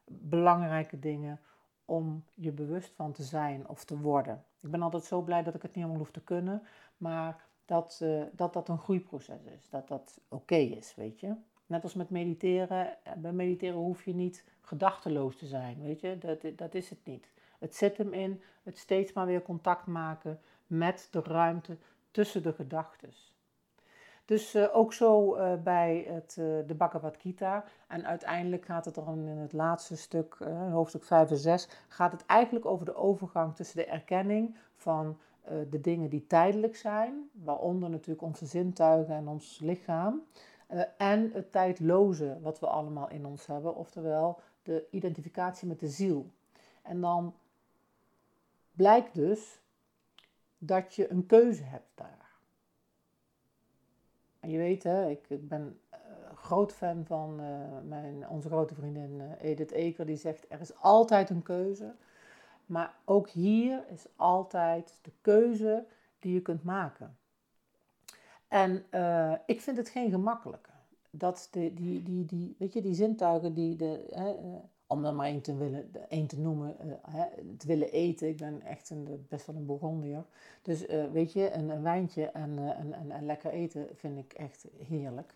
belangrijke 0.04 0.98
dingen 0.98 1.40
om 1.84 2.24
je 2.34 2.52
bewust 2.52 2.92
van 2.94 3.12
te 3.12 3.22
zijn 3.22 3.68
of 3.68 3.84
te 3.84 3.98
worden. 3.98 4.44
Ik 4.60 4.70
ben 4.70 4.82
altijd 4.82 5.04
zo 5.04 5.20
blij 5.20 5.42
dat 5.42 5.54
ik 5.54 5.62
het 5.62 5.74
niet 5.74 5.84
allemaal 5.84 6.02
hoef 6.02 6.10
te 6.10 6.24
kunnen, 6.24 6.62
maar 6.96 7.44
dat 7.70 8.00
uh, 8.02 8.22
dat, 8.32 8.52
dat 8.52 8.68
een 8.68 8.78
groeiproces 8.78 9.44
is. 9.44 9.68
Dat 9.68 9.88
dat 9.88 10.20
oké 10.28 10.54
is, 10.54 10.94
weet 10.94 11.20
je. 11.20 11.34
Net 11.66 11.82
als 11.82 11.94
met 11.94 12.10
mediteren. 12.10 13.04
Eh, 13.04 13.12
bij 13.16 13.32
mediteren 13.32 13.78
hoef 13.78 14.04
je 14.04 14.14
niet 14.14 14.44
gedachteloos 14.60 15.36
te 15.36 15.46
zijn, 15.46 15.82
weet 15.82 16.00
je. 16.00 16.18
Dat, 16.18 16.58
dat 16.58 16.74
is 16.74 16.90
het 16.90 16.98
niet. 17.04 17.28
Het 17.58 17.76
zit 17.76 17.96
hem 17.96 18.12
in 18.12 18.42
het 18.62 18.78
steeds 18.78 19.12
maar 19.12 19.26
weer 19.26 19.42
contact 19.42 19.86
maken 19.86 20.40
met 20.66 21.08
de 21.10 21.20
ruimte 21.20 21.76
tussen 22.10 22.42
de 22.42 22.52
gedachten. 22.52 23.10
Dus 24.24 24.54
uh, 24.54 24.76
ook 24.76 24.92
zo 24.92 25.36
bij 25.62 26.06
het, 26.08 26.34
de 26.66 26.74
Bhagavad 26.76 27.16
Gita. 27.16 27.64
En 27.88 28.06
uiteindelijk 28.06 28.64
gaat 28.64 28.84
het 28.84 28.94
dan 28.94 29.26
in 29.26 29.36
het 29.38 29.52
laatste 29.52 29.96
stuk, 29.96 30.36
hoofdstuk 30.70 31.04
5 31.04 31.30
en 31.30 31.36
6, 31.36 31.68
gaat 31.88 32.12
het 32.12 32.26
eigenlijk 32.26 32.66
over 32.66 32.84
de 32.84 32.94
overgang 32.94 33.56
tussen 33.56 33.76
de 33.76 33.86
erkenning 33.86 34.56
van 34.74 35.18
de 35.70 35.80
dingen 35.80 36.10
die 36.10 36.26
tijdelijk 36.26 36.76
zijn, 36.76 37.30
waaronder 37.32 37.90
natuurlijk 37.90 38.22
onze 38.22 38.46
zintuigen 38.46 39.14
en 39.14 39.28
ons 39.28 39.58
lichaam, 39.58 40.22
en 40.96 41.30
het 41.32 41.52
tijdloze 41.52 42.38
wat 42.40 42.60
we 42.60 42.66
allemaal 42.66 43.10
in 43.10 43.26
ons 43.26 43.46
hebben, 43.46 43.74
oftewel 43.74 44.40
de 44.62 44.86
identificatie 44.90 45.68
met 45.68 45.80
de 45.80 45.88
ziel. 45.88 46.30
En 46.82 47.00
dan 47.00 47.34
blijkt 48.72 49.14
dus 49.14 49.60
dat 50.58 50.94
je 50.94 51.10
een 51.10 51.26
keuze 51.26 51.62
hebt 51.62 51.90
daar. 51.94 52.38
En 54.40 54.50
je 54.50 54.58
weet, 54.58 54.82
hè, 54.82 55.08
ik, 55.08 55.28
ik 55.28 55.48
ben 55.48 55.80
uh, 55.92 55.98
groot 56.34 56.72
fan 56.72 57.04
van 57.04 57.34
mijn, 57.88 58.28
onze 58.28 58.48
grote 58.48 58.74
vriendin 58.74 59.20
Edith 59.40 59.70
Eker, 59.70 60.06
die 60.06 60.16
zegt: 60.16 60.46
er 60.48 60.60
is 60.60 60.76
altijd 60.76 61.30
een 61.30 61.42
keuze. 61.42 61.94
Maar 62.70 62.94
ook 63.04 63.28
hier 63.28 63.84
is 63.88 64.06
altijd 64.16 64.98
de 65.02 65.10
keuze 65.20 65.84
die 66.18 66.34
je 66.34 66.42
kunt 66.42 66.64
maken. 66.64 67.16
En 68.48 68.84
ik 69.46 69.60
vind 69.60 69.76
het 69.76 69.88
geen 69.88 70.10
gemakkelijke. 70.10 70.70
Dat 71.10 71.48
de, 71.50 71.74
die, 71.74 72.02
die, 72.02 72.26
die, 72.26 72.54
weet 72.58 72.72
je, 72.72 72.82
die 72.82 72.94
zintuigen 72.94 73.54
die 73.54 73.76
de, 73.76 74.04
om 74.86 75.04
er 75.04 75.14
maar 75.14 75.26
één 75.26 75.40
te, 75.40 75.56
willen, 75.56 75.90
één 76.08 76.26
te 76.26 76.40
noemen, 76.40 76.76
uh, 76.84 76.92
hè, 77.02 77.24
te 77.56 77.66
willen 77.66 77.90
eten. 77.90 78.28
Ik 78.28 78.36
ben 78.36 78.62
echt 78.62 78.90
een, 78.90 79.26
best 79.28 79.46
wel 79.46 79.56
een 79.56 79.66
Bourgondier. 79.66 80.24
Dus 80.62 80.86
weet 81.12 81.32
je, 81.32 81.52
een, 81.52 81.82
wijntje 81.82 82.24
en, 82.26 82.76
en, 82.76 83.10
en, 83.10 83.26
lekker 83.26 83.50
eten 83.50 83.88
vind 83.94 84.18
ik 84.18 84.32
echt 84.32 84.66
heerlijk. 84.88 85.34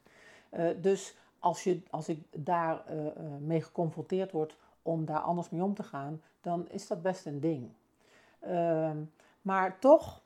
dus 0.80 1.16
als, 1.38 1.64
je, 1.64 1.82
als 1.90 2.08
ik 2.08 2.18
daar 2.36 2.84
mee 3.40 3.62
geconfronteerd 3.62 4.32
word 4.32 4.56
om 4.84 5.04
daar 5.04 5.20
anders 5.20 5.50
mee 5.50 5.62
om 5.62 5.74
te 5.74 5.82
gaan, 5.82 6.22
dan 6.40 6.68
is 6.68 6.86
dat 6.86 7.02
best 7.02 7.26
een 7.26 7.40
ding. 7.40 7.70
Ehm, 8.40 8.96
maar 9.42 9.78
toch 9.78 10.22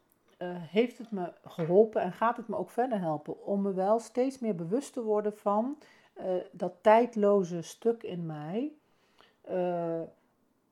heeft 0.48 0.98
het 0.98 1.10
me 1.10 1.32
geholpen 1.44 2.02
en 2.02 2.12
gaat 2.12 2.36
het 2.36 2.48
me 2.48 2.56
ook 2.56 2.70
verder 2.70 3.00
helpen 3.00 3.44
om 3.46 3.62
me 3.62 3.72
wel 3.72 3.98
steeds 3.98 4.38
meer 4.38 4.54
bewust 4.54 4.92
te 4.92 5.02
worden 5.02 5.36
van 5.36 5.78
dat 6.52 6.72
tijdloze 6.80 7.62
stuk 7.62 8.02
in 8.02 8.26
mij 8.26 8.72
uh, 9.50 10.00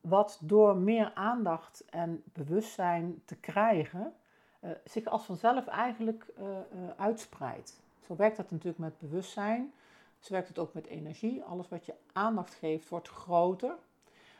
wat 0.00 0.38
door 0.42 0.76
meer 0.76 1.12
aandacht 1.14 1.84
en 1.90 2.22
bewustzijn 2.32 3.22
te 3.24 3.36
krijgen, 3.36 4.12
zich 4.84 5.04
als 5.04 5.24
vanzelf 5.24 5.66
eigenlijk 5.66 6.26
uitspreidt. 6.96 7.80
Zo 8.06 8.16
werkt 8.16 8.36
dat 8.36 8.50
natuurlijk 8.50 8.78
met 8.78 8.98
bewustzijn. 8.98 9.72
Zo 10.18 10.32
werkt 10.32 10.48
het 10.48 10.58
ook 10.58 10.74
met 10.74 10.86
energie. 10.86 11.42
Alles 11.42 11.68
wat 11.68 11.86
je 11.86 11.94
aandacht 12.12 12.54
geeft, 12.54 12.88
wordt 12.88 13.08
groter. 13.08 13.74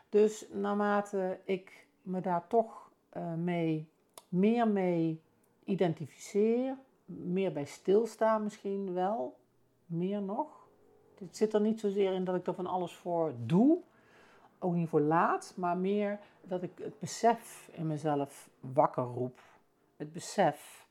Dus 0.09 0.47
naarmate 0.53 1.41
ik 1.45 1.87
me 2.03 2.21
daar 2.21 2.47
toch 2.47 2.91
mee, 3.37 3.89
meer 4.29 4.69
mee 4.69 5.21
identificeer, 5.65 6.77
meer 7.05 7.53
bij 7.53 7.65
stilsta 7.65 8.39
misschien 8.39 8.93
wel, 8.93 9.37
meer 9.87 10.23
nog. 10.23 10.69
Het 11.19 11.37
zit 11.37 11.55
er 11.55 11.61
niet 11.61 11.81
zozeer 11.81 12.13
in 12.13 12.25
dat 12.25 12.35
ik 12.35 12.47
er 12.47 12.55
van 12.55 12.67
alles 12.67 12.95
voor 12.95 13.35
doe, 13.39 13.79
ook 14.59 14.75
niet 14.75 14.89
voor 14.89 15.01
laat, 15.01 15.53
maar 15.57 15.77
meer 15.77 16.19
dat 16.43 16.63
ik 16.63 16.79
het 16.79 16.99
besef 16.99 17.69
in 17.73 17.87
mezelf 17.87 18.49
wakker 18.61 19.05
roep. 19.05 19.41
Het 19.97 20.13
besef 20.13 20.87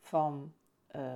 van 0.00 0.52
uh, 0.96 1.14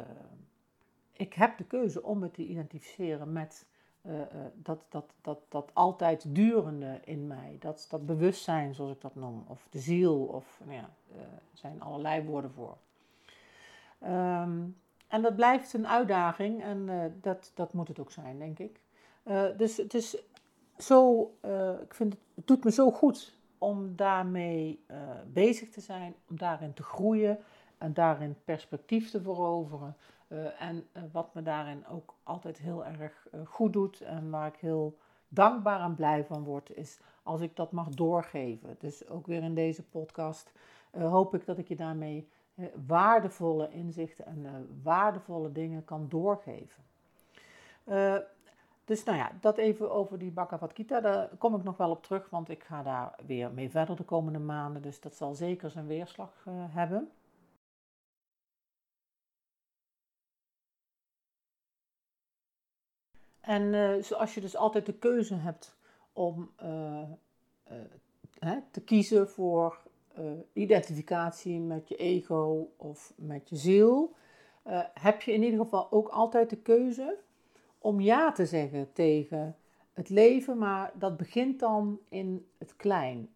ik 1.16 1.34
heb 1.34 1.58
de 1.58 1.64
keuze 1.64 2.02
om 2.02 2.18
me 2.18 2.30
te 2.30 2.46
identificeren 2.46 3.32
met 3.32 3.66
uh, 4.02 4.12
uh, 4.12 4.24
dat, 4.54 4.84
dat, 4.88 5.14
dat, 5.20 5.38
dat 5.48 5.70
altijd 5.72 6.34
durende 6.34 7.00
in 7.04 7.26
mij. 7.26 7.56
Dat, 7.60 7.86
dat 7.90 8.06
bewustzijn, 8.06 8.74
zoals 8.74 8.92
ik 8.92 9.00
dat 9.00 9.14
noem. 9.14 9.44
Of 9.48 9.66
de 9.70 9.78
ziel, 9.78 10.24
of 10.24 10.60
nou 10.64 10.76
ja, 10.76 10.90
er 11.16 11.28
zijn 11.52 11.80
allerlei 11.82 12.24
woorden 12.24 12.50
voor. 12.50 12.76
Um, 14.02 14.76
en 15.08 15.22
dat 15.22 15.36
blijft 15.36 15.72
een 15.72 15.88
uitdaging 15.88 16.62
en 16.62 16.88
dat, 17.20 17.52
dat 17.54 17.72
moet 17.72 17.88
het 17.88 17.98
ook 17.98 18.10
zijn, 18.10 18.38
denk 18.38 18.58
ik. 18.58 18.80
dus 19.56 19.76
het 19.76 19.94
is 19.94 20.16
zo, 20.78 21.22
ik 21.82 21.94
vind 21.94 22.12
het, 22.12 22.22
het, 22.34 22.46
doet 22.46 22.64
me 22.64 22.70
zo 22.70 22.90
goed 22.90 23.38
om 23.58 23.96
daarmee 23.96 24.84
bezig 25.32 25.70
te 25.70 25.80
zijn, 25.80 26.14
om 26.28 26.36
daarin 26.36 26.74
te 26.74 26.82
groeien 26.82 27.38
en 27.78 27.94
daarin 27.94 28.36
perspectief 28.44 29.10
te 29.10 29.22
veroveren. 29.22 29.96
Uh, 30.34 30.62
en 30.62 30.86
wat 31.12 31.34
me 31.34 31.42
daarin 31.42 31.86
ook 31.86 32.14
altijd 32.22 32.58
heel 32.58 32.84
erg 32.84 33.26
goed 33.44 33.72
doet 33.72 34.00
en 34.00 34.30
waar 34.30 34.46
ik 34.46 34.56
heel 34.56 34.98
dankbaar 35.28 35.80
en 35.80 35.94
blij 35.94 36.24
van 36.24 36.44
word, 36.44 36.76
is 36.76 37.00
als 37.22 37.40
ik 37.40 37.56
dat 37.56 37.72
mag 37.72 37.88
doorgeven. 37.88 38.76
Dus 38.78 39.08
ook 39.08 39.26
weer 39.26 39.42
in 39.42 39.54
deze 39.54 39.82
podcast 39.82 40.52
hoop 40.98 41.34
ik 41.34 41.46
dat 41.46 41.58
ik 41.58 41.68
je 41.68 41.76
daarmee 41.76 42.28
waardevolle 42.86 43.70
inzichten 43.70 44.26
en 44.26 44.68
waardevolle 44.82 45.52
dingen 45.52 45.84
kan 45.84 46.06
doorgeven. 46.08 46.82
Dus 48.84 49.04
nou 49.04 49.18
ja, 49.18 49.30
dat 49.40 49.56
even 49.56 49.90
over 49.90 50.18
die 50.18 50.30
Bhagavad 50.30 50.72
Gita. 50.74 51.00
Daar 51.00 51.28
kom 51.38 51.54
ik 51.54 51.62
nog 51.62 51.76
wel 51.76 51.90
op 51.90 52.02
terug, 52.02 52.30
want 52.30 52.48
ik 52.48 52.62
ga 52.62 52.82
daar 52.82 53.14
weer 53.26 53.50
mee 53.50 53.70
verder 53.70 53.96
de 53.96 54.04
komende 54.04 54.38
maanden. 54.38 54.82
Dus 54.82 55.00
dat 55.00 55.14
zal 55.14 55.34
zeker 55.34 55.70
zijn 55.70 55.86
weerslag 55.86 56.46
hebben. 56.50 57.10
En 63.44 63.62
uh, 63.62 64.02
zoals 64.02 64.34
je 64.34 64.40
dus 64.40 64.56
altijd 64.56 64.86
de 64.86 64.98
keuze 64.98 65.34
hebt 65.34 65.76
om 66.12 66.50
uh, 66.62 67.02
hè, 68.38 68.58
te 68.70 68.80
kiezen 68.80 69.28
voor 69.30 69.82
identificatie 70.52 71.60
met 71.60 71.88
je 71.88 71.96
ego 71.96 72.70
of 72.76 73.12
met 73.16 73.48
je 73.48 73.56
ziel, 73.56 74.14
heb 74.94 75.22
je 75.22 75.32
in 75.32 75.42
ieder 75.42 75.60
geval 75.60 75.92
ook 75.92 76.08
altijd 76.08 76.50
de 76.50 76.56
keuze 76.56 77.18
om 77.78 78.00
ja 78.00 78.32
te 78.32 78.46
zeggen 78.46 78.92
tegen 78.92 79.56
het 79.92 80.08
leven, 80.08 80.58
maar 80.58 80.92
dat 80.94 81.16
begint 81.16 81.60
dan 81.60 81.98
in 82.08 82.46
het 82.58 82.76
klein. 82.76 83.30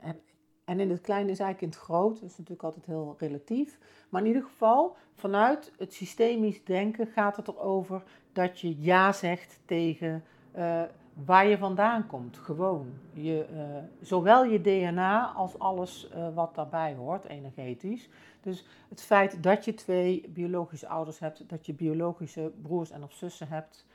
En 0.65 0.81
in 0.81 0.91
het 0.91 1.01
klein 1.01 1.29
is 1.29 1.39
eigenlijk 1.39 1.61
in 1.61 1.69
het 1.69 1.89
groot, 1.89 2.15
dat 2.21 2.31
is 2.31 2.37
natuurlijk 2.37 2.63
altijd 2.63 2.87
heel 2.87 3.15
relatief. 3.19 3.79
Maar 4.09 4.21
in 4.21 4.27
ieder 4.27 4.43
geval, 4.43 4.97
vanuit 5.15 5.73
het 5.79 5.93
systemisch 5.93 6.65
denken 6.65 7.07
gaat 7.07 7.37
het 7.37 7.49
erover 7.49 8.03
dat 8.39 8.61
je 8.61 8.81
ja 8.81 9.13
zegt 9.13 9.61
tegen 9.65 10.25
uh, 10.57 10.83
waar 11.25 11.47
je 11.47 11.59
vandaan 11.59 12.07
komt. 12.07 12.37
Gewoon. 12.37 12.93
Je, 13.13 13.47
uh, 13.53 13.61
zowel 14.01 14.45
je 14.45 14.61
DNA 14.61 15.33
als 15.33 15.59
alles 15.59 16.09
uh, 16.15 16.35
wat 16.35 16.55
daarbij 16.55 16.95
hoort, 16.95 17.25
energetisch. 17.25 18.09
Dus 18.41 18.67
het 18.89 19.03
feit 19.03 19.43
dat 19.43 19.65
je 19.65 19.75
twee 19.75 20.29
biologische 20.29 20.89
ouders 20.89 21.19
hebt, 21.19 21.49
dat 21.49 21.67
je 21.67 21.75
biologische 21.75 22.53
broers 22.63 22.91
en 22.91 23.03
of 23.03 23.13
zussen 23.13 23.49
hebt, 23.49 23.87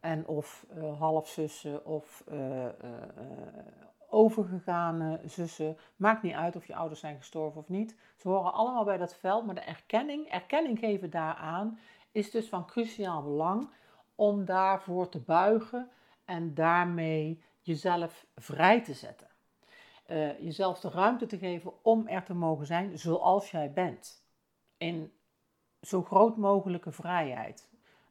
en 0.00 0.26
of 0.26 0.66
halfzussen 0.98 1.86
of 1.86 2.24
overgegane 4.08 5.20
zussen. 5.24 5.76
Maakt 5.96 6.22
niet 6.22 6.34
uit 6.34 6.56
of 6.56 6.66
je 6.66 6.74
ouders 6.74 7.00
zijn 7.00 7.16
gestorven 7.16 7.60
of 7.60 7.68
niet. 7.68 7.96
Ze 8.16 8.28
horen 8.28 8.52
allemaal 8.52 8.84
bij 8.84 8.96
dat 8.96 9.14
veld, 9.14 9.46
maar 9.46 9.54
de 9.54 9.60
erkenning, 9.60 10.26
erkenning 10.28 10.78
geven 10.78 11.10
daaraan, 11.10 11.78
is 12.12 12.30
dus 12.30 12.48
van 12.48 12.66
cruciaal 12.66 13.22
belang 13.22 13.70
om 14.14 14.44
daarvoor 14.44 15.08
te 15.08 15.20
buigen 15.20 15.90
en 16.24 16.54
daarmee 16.54 17.42
jezelf 17.60 18.26
vrij 18.36 18.82
te 18.82 18.94
zetten. 18.94 19.28
jezelf 20.40 20.80
de 20.80 20.90
ruimte 20.90 21.26
te 21.26 21.38
geven 21.38 21.72
om 21.82 22.06
er 22.06 22.22
te 22.22 22.34
mogen 22.34 22.66
zijn 22.66 22.98
zoals 22.98 23.50
jij 23.50 23.72
bent. 23.72 24.24
In 24.76 25.12
zo 25.80 26.02
groot 26.02 26.36
mogelijke 26.36 26.92
vrijheid. 26.92 27.68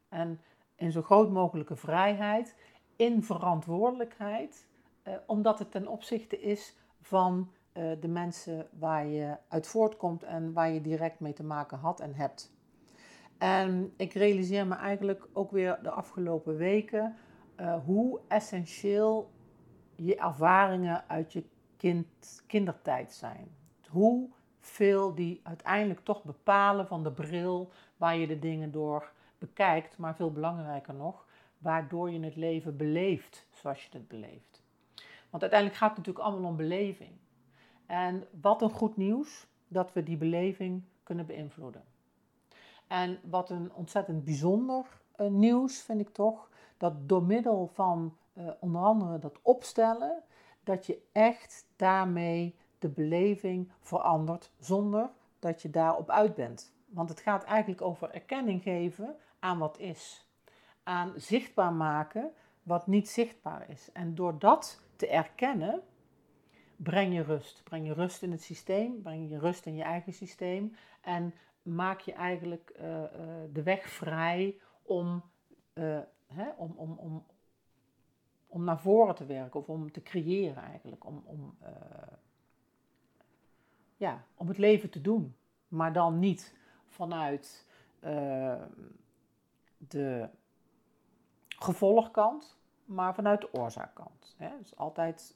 En 0.10 0.42
in 0.76 0.92
zo 0.92 1.02
groot 1.02 1.32
mogelijke 1.32 1.76
vrijheid, 1.76 2.56
in 2.96 3.24
verantwoordelijkheid, 3.24 4.68
eh, 5.04 5.14
omdat 5.26 5.60
het 5.60 5.72
ten 5.72 5.88
opzichte 5.88 6.40
is 6.40 6.76
van 7.02 7.52
eh, 7.72 7.92
de 8.00 8.08
mensen 8.08 8.68
waar 8.72 9.06
je 9.06 9.38
uit 9.48 9.68
voortkomt 9.68 10.24
en 10.24 10.54
waar 10.54 10.72
je 10.72 10.82
direct 10.82 11.20
mee 11.20 11.34
te 11.34 11.44
maken 11.44 11.78
had 11.78 12.00
en 12.00 12.14
hebt. 12.14 12.52
En 13.40 13.94
ik 13.98 14.14
realiseer 14.14 14.68
me 14.68 14.76
eigenlijk 14.76 15.28
ook 15.34 15.52
weer 15.52 15.80
de 15.84 15.90
afgelopen 15.90 16.58
weken 16.58 17.16
uh, 17.60 17.76
hoe 17.86 18.20
essentieel 18.28 19.32
je 19.96 20.16
ervaringen 20.16 21.10
uit 21.10 21.34
je 21.34 21.44
kind, 21.78 22.44
kindertijd 22.48 23.14
zijn. 23.14 23.52
Hoeveel 23.90 25.16
die 25.16 25.40
uiteindelijk 25.44 26.00
toch 26.00 26.24
bepalen 26.24 26.88
van 26.88 27.04
de 27.04 27.12
bril 27.12 27.72
waar 27.98 28.18
je 28.18 28.28
de 28.28 28.40
dingen 28.40 28.72
door 28.72 29.12
bekijkt, 29.38 29.98
maar 29.98 30.16
veel 30.16 30.32
belangrijker 30.32 30.94
nog, 30.94 31.26
waardoor 31.58 32.12
je 32.12 32.20
het 32.20 32.36
leven 32.36 32.78
beleeft 32.78 33.48
zoals 33.52 33.84
je 33.84 33.90
het 33.92 34.08
beleeft. 34.08 34.64
Want 35.30 35.42
uiteindelijk 35.42 35.80
gaat 35.80 35.90
het 35.90 35.98
natuurlijk 35.98 36.26
allemaal 36.26 36.50
om 36.50 36.58
beleving. 36.58 37.12
En 37.86 38.28
wat 38.42 38.62
een 38.62 38.70
goed 38.70 38.98
nieuws 38.98 39.48
dat 39.68 39.94
we 39.94 40.04
die 40.04 40.18
beleving 40.18 40.84
kunnen 41.04 41.26
beïnvloeden. 41.26 41.84
En 42.90 43.20
wat 43.24 43.50
een 43.50 43.74
ontzettend 43.74 44.24
bijzonder 44.24 44.86
uh, 45.18 45.28
nieuws 45.28 45.82
vind 45.82 46.00
ik 46.00 46.10
toch, 46.10 46.50
dat 46.78 47.10
door 47.10 47.24
middel 47.24 47.70
van 47.74 48.18
uh, 48.34 48.50
onder 48.60 48.82
andere 48.82 49.20
dat 49.20 49.40
opstellen, 49.42 50.24
dat 50.64 50.86
je 50.86 51.02
echt 51.12 51.68
daarmee 51.76 52.56
de 52.80 52.90
beleving 52.90 53.72
verandert 53.82 54.52
zonder 54.60 55.10
dat 55.40 55.62
je 55.62 55.70
daarop 55.70 56.10
uit 56.10 56.36
bent. 56.36 56.74
Want 56.86 57.10
het 57.10 57.20
gaat 57.20 57.44
eigenlijk 57.44 57.82
over 57.82 58.12
erkenning 58.12 58.64
geven 58.64 59.16
aan 59.40 59.58
wat 59.58 59.80
is. 59.80 60.28
Aan 60.84 61.14
zichtbaar 61.16 61.74
maken 61.74 62.32
wat 62.64 62.88
niet 62.88 63.10
zichtbaar 63.10 63.70
is. 63.70 63.92
En 63.92 64.16
door 64.16 64.40
dat 64.40 64.82
te 64.96 65.08
erkennen, 65.08 65.82
breng 66.76 67.14
je 67.14 67.24
rust. 67.24 67.64
Breng 67.64 67.88
je 67.88 67.94
rust 67.94 68.22
in 68.22 68.32
het 68.32 68.44
systeem, 68.44 69.02
breng 69.02 69.30
je 69.30 69.40
rust 69.40 69.66
in 69.66 69.76
je 69.76 69.84
eigen 69.84 70.14
systeem. 70.14 70.76
En 71.02 71.34
maak 71.70 72.00
je 72.00 72.14
eigenlijk 72.14 72.74
uh, 72.80 73.02
uh, 73.02 73.08
de 73.54 73.64
weg 73.64 73.90
vrij 73.90 74.60
om, 74.82 75.24
uh, 75.74 76.00
hè, 76.28 76.50
om, 76.58 76.74
om, 76.76 76.98
om, 76.98 77.26
om 78.48 78.64
naar 78.64 78.80
voren 78.80 79.16
te 79.16 79.26
werken 79.26 79.60
of 79.60 79.70
om 79.70 79.92
te 79.92 80.04
creëren 80.04 80.64
eigenlijk. 80.64 81.06
Om, 81.06 81.24
om, 81.26 81.58
ja, 83.98 84.24
om 84.36 84.48
het 84.48 84.58
leven 84.58 84.90
te 84.90 85.02
doen. 85.02 85.36
Maar 85.68 85.94
dan 85.94 86.20
niet 86.20 86.56
vanuit 86.88 87.68
de 89.78 90.30
gevolgkant, 91.48 92.58
maar 92.86 93.16
vanuit 93.16 93.42
de 93.42 93.54
oorzaakkant. 93.54 94.36
Hè. 94.38 94.50
Dus 94.60 94.76
altijd, 94.76 95.36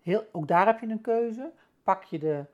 heel, 0.00 0.24
ook 0.32 0.48
daar 0.48 0.66
heb 0.66 0.80
je 0.80 0.86
een 0.86 1.00
keuze. 1.00 1.52
Pak 1.82 2.04
je 2.04 2.18
de 2.18 2.44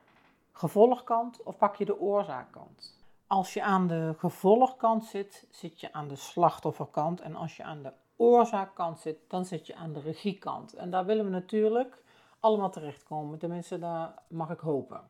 gevolgkant 0.51 1.43
of 1.43 1.57
pak 1.57 1.75
je 1.75 1.85
de 1.85 1.99
oorzaakkant? 1.99 2.98
Als 3.29 3.53
je 3.53 3.63
aan 3.63 3.87
de 3.87 4.13
gevolgkant 4.17 5.05
zit, 5.05 5.47
zit 5.49 5.79
je 5.79 5.93
aan 5.93 6.07
de 6.07 6.15
slachtofferkant. 6.15 7.21
En 7.21 7.35
als 7.35 7.57
je 7.57 7.63
aan 7.63 7.83
de 7.83 7.91
oorzaakkant 8.15 8.99
zit, 8.99 9.17
dan 9.27 9.45
zit 9.45 9.67
je 9.67 9.75
aan 9.75 9.93
de 9.93 9.99
regiekant. 9.99 10.73
En 10.73 10.89
daar 10.89 11.05
willen 11.05 11.25
we 11.25 11.31
natuurlijk 11.31 12.03
allemaal 12.39 12.71
terechtkomen. 12.71 13.39
Tenminste, 13.39 13.79
daar 13.79 14.13
mag 14.27 14.49
ik 14.49 14.59
hopen. 14.59 15.01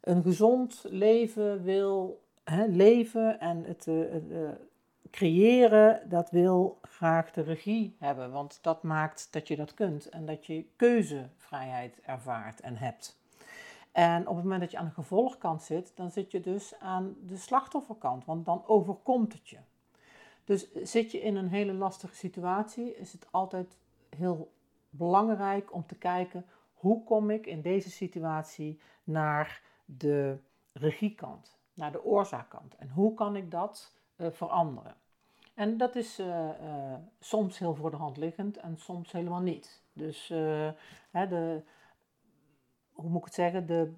Een 0.00 0.22
gezond 0.22 0.84
leven 0.88 1.62
wil 1.62 2.22
hè, 2.44 2.66
leven 2.66 3.40
en 3.40 3.64
het 3.64 3.86
uh, 3.86 4.48
creëren, 5.10 6.08
dat 6.08 6.30
wil 6.30 6.78
graag 6.82 7.30
de 7.30 7.42
regie 7.42 7.96
hebben. 7.98 8.30
Want 8.30 8.58
dat 8.62 8.82
maakt 8.82 9.32
dat 9.32 9.48
je 9.48 9.56
dat 9.56 9.74
kunt 9.74 10.08
en 10.08 10.26
dat 10.26 10.46
je 10.46 10.66
keuzevrijheid 10.76 12.00
ervaart 12.00 12.60
en 12.60 12.76
hebt. 12.76 13.22
En 13.94 14.28
op 14.28 14.34
het 14.34 14.44
moment 14.44 14.60
dat 14.60 14.70
je 14.70 14.78
aan 14.78 14.84
de 14.84 14.90
gevolgkant 14.90 15.62
zit, 15.62 15.92
dan 15.94 16.10
zit 16.10 16.30
je 16.30 16.40
dus 16.40 16.78
aan 16.78 17.16
de 17.26 17.36
slachtofferkant, 17.36 18.24
want 18.24 18.44
dan 18.44 18.62
overkomt 18.66 19.32
het 19.32 19.48
je. 19.48 19.58
Dus 20.44 20.72
zit 20.72 21.10
je 21.10 21.20
in 21.20 21.36
een 21.36 21.48
hele 21.48 21.72
lastige 21.72 22.14
situatie, 22.14 22.96
is 22.96 23.12
het 23.12 23.26
altijd 23.30 23.78
heel 24.16 24.52
belangrijk 24.90 25.72
om 25.72 25.86
te 25.86 25.94
kijken 25.94 26.46
hoe 26.74 27.04
kom 27.04 27.30
ik 27.30 27.46
in 27.46 27.60
deze 27.60 27.90
situatie 27.90 28.80
naar 29.04 29.62
de 29.84 30.38
regiekant, 30.72 31.56
naar 31.74 31.92
de 31.92 32.04
oorzaakkant 32.04 32.76
en 32.76 32.88
hoe 32.88 33.14
kan 33.14 33.36
ik 33.36 33.50
dat 33.50 33.92
uh, 34.16 34.26
veranderen. 34.30 34.94
En 35.54 35.76
dat 35.76 35.96
is 35.96 36.20
uh, 36.20 36.26
uh, 36.26 36.94
soms 37.20 37.58
heel 37.58 37.74
voor 37.74 37.90
de 37.90 37.96
hand 37.96 38.16
liggend 38.16 38.56
en 38.56 38.78
soms 38.78 39.12
helemaal 39.12 39.40
niet. 39.40 39.82
Dus 39.92 40.28
hè, 41.10 41.28
de, 41.28 41.62
hoe 42.94 43.10
moet 43.10 43.18
ik 43.18 43.24
het 43.24 43.34
zeggen, 43.34 43.66
de, 43.66 43.92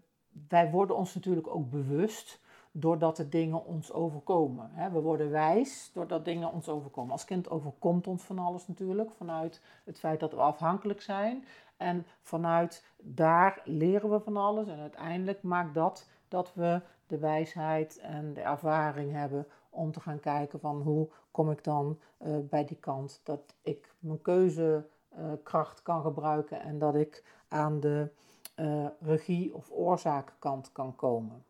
wij 0.49 0.71
worden 0.71 0.97
ons 0.97 1.15
natuurlijk 1.15 1.47
ook 1.47 1.71
bewust 1.71 2.41
doordat 2.73 3.17
de 3.17 3.29
dingen 3.29 3.65
ons 3.65 3.93
overkomen. 3.93 4.71
We 4.93 5.01
worden 5.01 5.31
wijs 5.31 5.91
doordat 5.93 6.25
dingen 6.25 6.53
ons 6.53 6.69
overkomen. 6.69 7.13
Als 7.13 7.25
kind 7.25 7.51
overkomt 7.51 8.07
ons 8.07 8.23
van 8.23 8.39
alles 8.39 8.69
natuurlijk, 8.69 9.11
vanuit 9.11 9.63
het 9.85 9.99
feit 9.99 10.21
dat 10.21 10.33
we 10.33 10.41
afhankelijk 10.41 11.03
zijn. 11.03 11.45
En 11.77 12.07
vanuit 12.23 12.85
daar 12.97 13.61
leren 13.65 14.11
we 14.11 14.21
van 14.21 14.37
alles. 14.37 14.69
En 14.69 14.79
uiteindelijk 14.79 15.43
maakt 15.43 15.75
dat 15.75 16.09
dat 16.29 16.55
we 16.55 16.81
de 17.07 17.19
wijsheid 17.19 17.99
en 17.99 18.35
de 18.35 18.41
ervaring 18.41 19.13
hebben 19.13 19.47
om 19.71 19.93
te 19.93 20.01
gaan 20.01 20.21
kijken 20.21 20.61
van 20.61 20.83
hoe 20.83 21.09
kom 21.31 21.51
ik 21.51 21.65
dan 21.65 21.99
uh, 22.19 22.37
bij 22.49 22.65
die 22.65 22.77
kant 22.77 23.21
dat 23.23 23.55
ik 23.63 23.95
mijn 23.99 24.23
keuzekracht 24.23 25.79
uh, 25.79 25.85
kan 25.85 26.03
gebruiken 26.03 26.61
en 26.61 26.79
dat 26.79 26.95
ik 26.95 27.25
aan 27.49 27.81
de 27.81 28.11
uh, 28.57 28.87
regie- 29.01 29.55
of 29.55 29.71
oorzaakkant 29.71 30.73
kan 30.73 30.97
komen. 30.97 31.45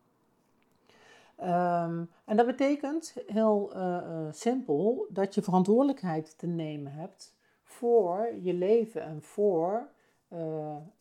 Um, 1.39 2.09
en 2.25 2.37
dat 2.37 2.45
betekent 2.45 3.15
heel 3.25 3.71
uh, 3.75 3.81
uh, 3.81 4.27
simpel 4.31 5.07
dat 5.09 5.35
je 5.35 5.41
verantwoordelijkheid 5.41 6.37
te 6.37 6.47
nemen 6.47 6.91
hebt 6.91 7.35
voor 7.63 8.35
je 8.41 8.53
leven 8.53 9.01
en 9.01 9.21
voor, 9.21 9.89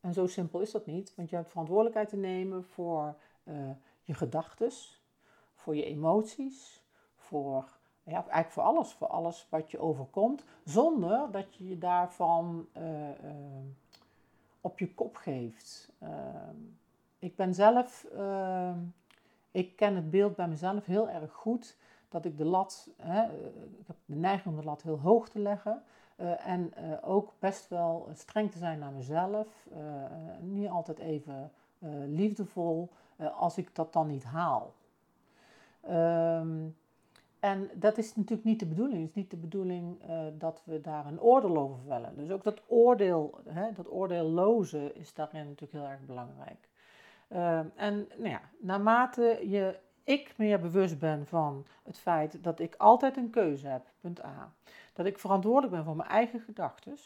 en 0.01 0.13
zo 0.13 0.27
simpel 0.27 0.61
is 0.61 0.71
dat 0.71 0.87
niet, 0.87 1.15
want 1.15 1.31
je 1.31 1.37
hebt 1.37 1.49
verantwoordelijkheid 1.49 2.09
te 2.09 2.17
nemen 2.17 2.65
voor 2.65 3.17
je 4.03 4.15
gedachten, 4.15 4.71
voor 5.55 5.77
je 5.77 5.85
emoties, 5.85 6.85
voor, 7.17 7.69
ja, 8.03 8.15
eigenlijk 8.15 8.51
voor 8.51 8.63
alles, 8.63 8.93
voor 8.93 9.07
alles 9.07 9.47
wat 9.51 9.71
je 9.71 9.79
overkomt, 9.79 10.45
zonder 10.65 11.31
dat 11.31 11.55
je 11.55 11.69
je 11.69 11.79
daarvan 11.79 12.69
op 14.67 14.79
je 14.79 14.95
kop 14.95 15.17
geeft. 15.17 15.93
Ehm, 15.99 16.57
ik 17.19 17.37
ben 17.37 17.55
zelf, 17.55 18.05
ehm, 18.17 18.79
ik 19.51 19.77
ken 19.77 19.95
het 19.95 20.11
beeld 20.11 20.37
bij 20.37 20.49
mezelf 20.49 20.85
heel 20.87 21.09
erg 21.09 21.33
goed 21.33 21.77
dat 22.09 22.25
ik 22.25 22.39
de 22.39 22.45
lat, 22.45 22.91
hè, 22.97 23.23
ik 23.79 23.87
heb 23.87 23.97
de 24.05 24.17
neiging 24.17 24.55
om 24.55 24.61
de 24.61 24.67
lat 24.67 24.83
heel 24.83 24.99
hoog 24.99 25.29
te 25.29 25.39
leggen. 25.39 25.83
Uh, 26.17 26.49
en 26.49 26.73
uh, 26.79 26.93
ook 27.03 27.33
best 27.39 27.69
wel 27.69 28.09
streng 28.15 28.51
te 28.51 28.59
zijn 28.59 28.79
naar 28.79 28.93
mezelf. 28.93 29.69
Niet 30.41 30.69
altijd 30.69 30.99
even 30.99 31.53
liefdevol 32.07 32.89
als 33.35 33.59
ik 33.59 33.75
dat 33.75 33.93
dan 33.93 34.07
niet 34.07 34.25
haal. 34.25 34.73
Um, 35.91 36.77
en 37.47 37.71
dat 37.75 37.99
is 37.99 38.17
natuurlijk 38.17 38.45
niet 38.45 38.61
de 38.61 38.67
bedoeling. 38.67 39.01
Het 39.01 39.09
is 39.09 39.15
niet 39.15 39.31
de 39.31 39.37
bedoeling 39.37 40.09
uh, 40.09 40.27
dat 40.39 40.63
we 40.65 40.81
daar 40.81 41.07
een 41.07 41.21
oordeel 41.21 41.57
over 41.57 41.79
vellen. 41.87 42.17
Dus 42.17 42.31
ook 42.31 42.43
dat 42.43 42.63
oordeel, 42.67 43.41
hè, 43.45 43.73
dat 43.73 43.91
oordeelloze 43.91 44.93
is 44.93 45.15
daarin 45.15 45.45
natuurlijk 45.45 45.73
heel 45.73 45.87
erg 45.87 46.01
belangrijk. 46.01 46.69
Uh, 47.29 47.59
en 47.59 48.09
nou 48.17 48.29
ja, 48.29 48.41
naarmate 48.59 49.39
je, 49.49 49.79
ik 50.05 50.35
meer 50.37 50.61
bewust 50.61 50.99
ben 50.99 51.27
van 51.27 51.67
het 51.83 51.99
feit 51.99 52.45
dat 52.45 52.61
ik 52.61 52.75
altijd 52.77 53.17
een 53.17 53.31
keuze 53.31 53.67
heb, 53.69 53.87
punt 54.01 54.25
A. 54.25 54.53
Dat 54.93 55.07
ik 55.07 55.19
verantwoordelijk 55.19 55.73
ben 55.73 55.85
voor 55.85 55.97
mijn 55.97 56.09
eigen 56.09 56.41
gedachten 56.41 56.97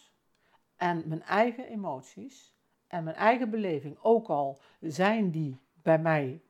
en 0.76 1.02
mijn 1.06 1.22
eigen 1.22 1.64
emoties 1.64 2.54
en 2.86 3.04
mijn 3.04 3.16
eigen 3.16 3.50
beleving. 3.50 3.98
Ook 4.02 4.28
al 4.28 4.60
zijn 4.80 5.30
die 5.30 5.60
bij 5.82 5.98
mij 5.98 6.42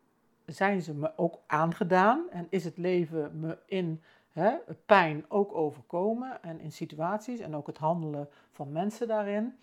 zijn 0.52 0.82
ze 0.82 0.94
me 0.94 1.12
ook 1.16 1.38
aangedaan 1.46 2.30
en 2.30 2.46
is 2.50 2.64
het 2.64 2.76
leven 2.76 3.40
me 3.40 3.58
in 3.66 4.02
hè, 4.32 4.56
pijn 4.86 5.24
ook 5.28 5.54
overkomen 5.54 6.42
en 6.42 6.60
in 6.60 6.72
situaties 6.72 7.40
en 7.40 7.56
ook 7.56 7.66
het 7.66 7.78
handelen 7.78 8.28
van 8.50 8.72
mensen 8.72 9.08
daarin, 9.08 9.58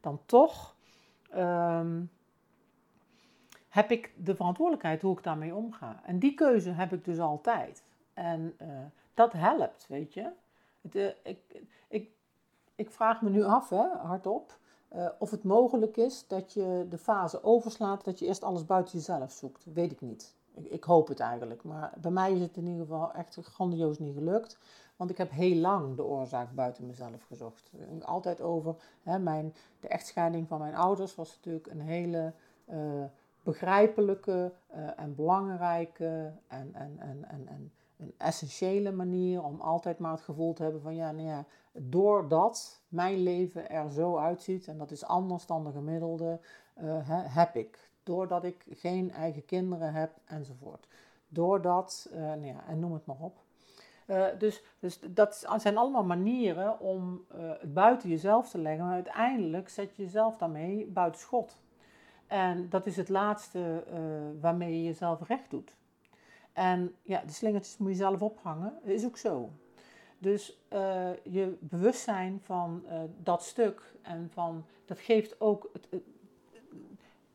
dan 0.00 0.20
toch 0.26 0.76
um, 1.36 2.10
heb 3.68 3.90
ik 3.90 4.12
de 4.16 4.34
verantwoordelijkheid 4.34 5.02
hoe 5.02 5.16
ik 5.16 5.22
daarmee 5.22 5.54
omga. 5.54 6.00
En 6.04 6.18
die 6.18 6.34
keuze 6.34 6.70
heb 6.70 6.92
ik 6.92 7.04
dus 7.04 7.18
altijd. 7.18 7.84
En 8.14 8.56
uh, 8.62 8.68
dat 9.14 9.32
helpt, 9.32 9.86
weet 9.88 10.14
je. 10.14 10.30
Uh, 10.92 11.10
ik, 11.22 11.38
ik, 11.88 12.10
ik 12.74 12.90
vraag 12.90 13.22
me 13.22 13.30
nu 13.30 13.42
af, 13.44 13.68
hè, 13.68 13.88
hardop, 13.96 14.58
uh, 14.94 15.08
of 15.18 15.30
het 15.30 15.44
mogelijk 15.44 15.96
is 15.96 16.24
dat 16.26 16.52
je 16.52 16.86
de 16.88 16.98
fase 16.98 17.42
overslaat 17.42 18.04
dat 18.04 18.18
je 18.18 18.26
eerst 18.26 18.42
alles 18.42 18.66
buiten 18.66 18.98
jezelf 18.98 19.32
zoekt. 19.32 19.64
Weet 19.72 19.92
ik 19.92 20.00
niet. 20.00 20.34
Ik, 20.54 20.66
ik, 20.66 20.84
hoop 20.84 21.08
het 21.08 21.20
eigenlijk. 21.20 21.62
Maar 21.62 21.92
bij 22.00 22.10
mij 22.10 22.32
is 22.32 22.40
het 22.40 22.56
in 22.56 22.66
ieder 22.66 22.86
geval 22.86 23.12
echt 23.12 23.38
grandioos 23.42 23.98
niet 23.98 24.14
gelukt. 24.14 24.58
Want 24.96 25.10
ik 25.10 25.18
heb 25.18 25.30
heel 25.30 25.56
lang 25.56 25.96
de 25.96 26.04
oorzaak 26.04 26.54
buiten 26.54 26.86
mezelf 26.86 27.22
gezocht. 27.26 27.70
Altijd 28.00 28.40
over 28.40 28.74
hè, 29.02 29.18
mijn, 29.18 29.54
de 29.80 29.88
echtscheiding 29.88 30.48
van 30.48 30.58
mijn 30.58 30.74
ouders 30.74 31.14
was 31.14 31.34
natuurlijk 31.36 31.66
een 31.66 31.80
hele 31.80 32.32
uh, 32.70 33.04
begrijpelijke 33.42 34.52
uh, 34.74 34.90
en 34.96 35.14
belangrijke 35.14 36.32
en, 36.46 36.74
en, 36.74 36.98
en, 36.98 37.48
en 37.48 37.72
een 37.98 38.14
essentiële 38.18 38.92
manier 38.92 39.42
om 39.42 39.60
altijd 39.60 39.98
maar 39.98 40.12
het 40.12 40.20
gevoel 40.20 40.52
te 40.52 40.62
hebben 40.62 40.80
van 40.80 40.94
ja, 40.94 41.12
nou 41.12 41.28
ja, 41.28 41.44
doordat 41.72 42.82
mijn 42.88 43.22
leven 43.22 43.70
er 43.70 43.90
zo 43.90 44.16
uitziet 44.16 44.68
en 44.68 44.78
dat 44.78 44.90
is 44.90 45.04
anders 45.04 45.46
dan 45.46 45.64
de 45.64 45.72
gemiddelde, 45.72 46.40
uh, 46.82 46.94
heb 47.10 47.56
ik. 47.56 47.90
Doordat 48.02 48.44
ik 48.44 48.64
geen 48.70 49.10
eigen 49.10 49.44
kinderen 49.44 49.92
heb 49.92 50.10
enzovoort. 50.24 50.88
Doordat, 51.28 52.08
uh, 52.12 52.18
nou 52.18 52.46
ja, 52.46 52.64
en 52.68 52.78
noem 52.78 52.92
het 52.92 53.06
maar 53.06 53.20
op. 53.20 53.36
Uh, 54.06 54.26
dus, 54.38 54.62
dus 54.78 55.00
dat 55.08 55.46
zijn 55.56 55.76
allemaal 55.76 56.04
manieren 56.04 56.80
om 56.80 57.24
het 57.34 57.74
buiten 57.74 58.08
jezelf 58.08 58.50
te 58.50 58.58
leggen, 58.58 58.84
maar 58.84 58.94
uiteindelijk 58.94 59.68
zet 59.68 59.96
je 59.96 60.02
jezelf 60.02 60.36
daarmee 60.36 60.86
buiten 60.86 61.20
schot. 61.20 61.62
En 62.26 62.68
dat 62.68 62.86
is 62.86 62.96
het 62.96 63.08
laatste 63.08 63.84
waarmee 64.40 64.76
je 64.76 64.84
jezelf 64.84 65.28
recht 65.28 65.50
doet. 65.50 65.77
En 66.58 66.94
ja, 67.02 67.22
de 67.26 67.32
slingertjes 67.32 67.76
moet 67.76 67.90
je 67.90 67.96
zelf 67.96 68.22
ophangen. 68.22 68.72
Dat 68.82 68.94
is 68.94 69.04
ook 69.04 69.16
zo. 69.16 69.50
Dus 70.18 70.58
uh, 70.72 71.10
je 71.22 71.56
bewustzijn 71.60 72.40
van 72.42 72.82
uh, 72.86 73.00
dat 73.22 73.42
stuk 73.42 73.94
en 74.02 74.30
van 74.32 74.64
dat 74.84 74.98
geeft 74.98 75.40
ook. 75.40 75.70
Het, 75.72 76.02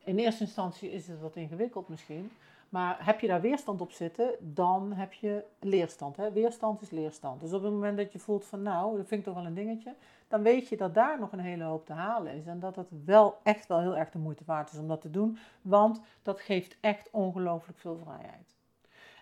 in 0.04 0.18
eerste 0.18 0.44
instantie 0.44 0.92
is 0.92 1.08
het 1.08 1.22
wat 1.22 1.36
ingewikkeld 1.36 1.88
misschien. 1.88 2.32
Maar 2.70 3.06
heb 3.06 3.20
je 3.20 3.28
daar 3.28 3.42
weerstand 3.42 3.82
op 3.82 3.92
zitten, 3.92 4.36
dan 4.40 4.94
heb 4.94 5.14
je 5.14 5.44
leerstand. 5.60 6.18
Hè? 6.18 6.32
Weerstand 6.32 6.82
is 6.82 6.90
leerstand. 6.90 7.42
Dus 7.42 7.54
op 7.54 7.64
het 7.64 7.72
moment 7.72 7.98
dat 7.98 8.12
je 8.12 8.20
voelt 8.20 8.46
van 8.46 8.62
nou, 8.62 8.98
dat 8.98 9.08
vind 9.08 9.20
ik 9.20 9.26
toch 9.26 9.36
wel 9.36 9.46
een 9.46 9.54
dingetje, 9.54 9.94
dan 10.28 10.42
weet 10.42 10.68
je 10.68 10.78
dat 10.78 10.94
daar 10.94 11.20
nog 11.20 11.32
een 11.32 11.40
hele 11.40 11.64
hoop 11.64 11.86
te 11.86 11.94
halen 11.94 12.34
is. 12.34 12.46
En 12.46 12.60
dat 12.60 12.76
het 12.76 12.90
wel 13.06 13.38
echt 13.44 13.68
wel 13.68 13.80
heel 13.80 13.98
erg 13.98 14.10
de 14.10 14.20
moeite 14.20 14.44
waard 14.46 14.72
is 14.72 14.80
om 14.80 14.88
dat 14.88 15.02
te 15.02 15.12
doen. 15.12 15.38
Want 15.62 16.02
dat 16.22 16.40
geeft 16.40 16.78
echt 16.80 17.10
ongelooflijk 17.12 17.80
veel 17.80 17.98
vrijheid. 17.98 18.54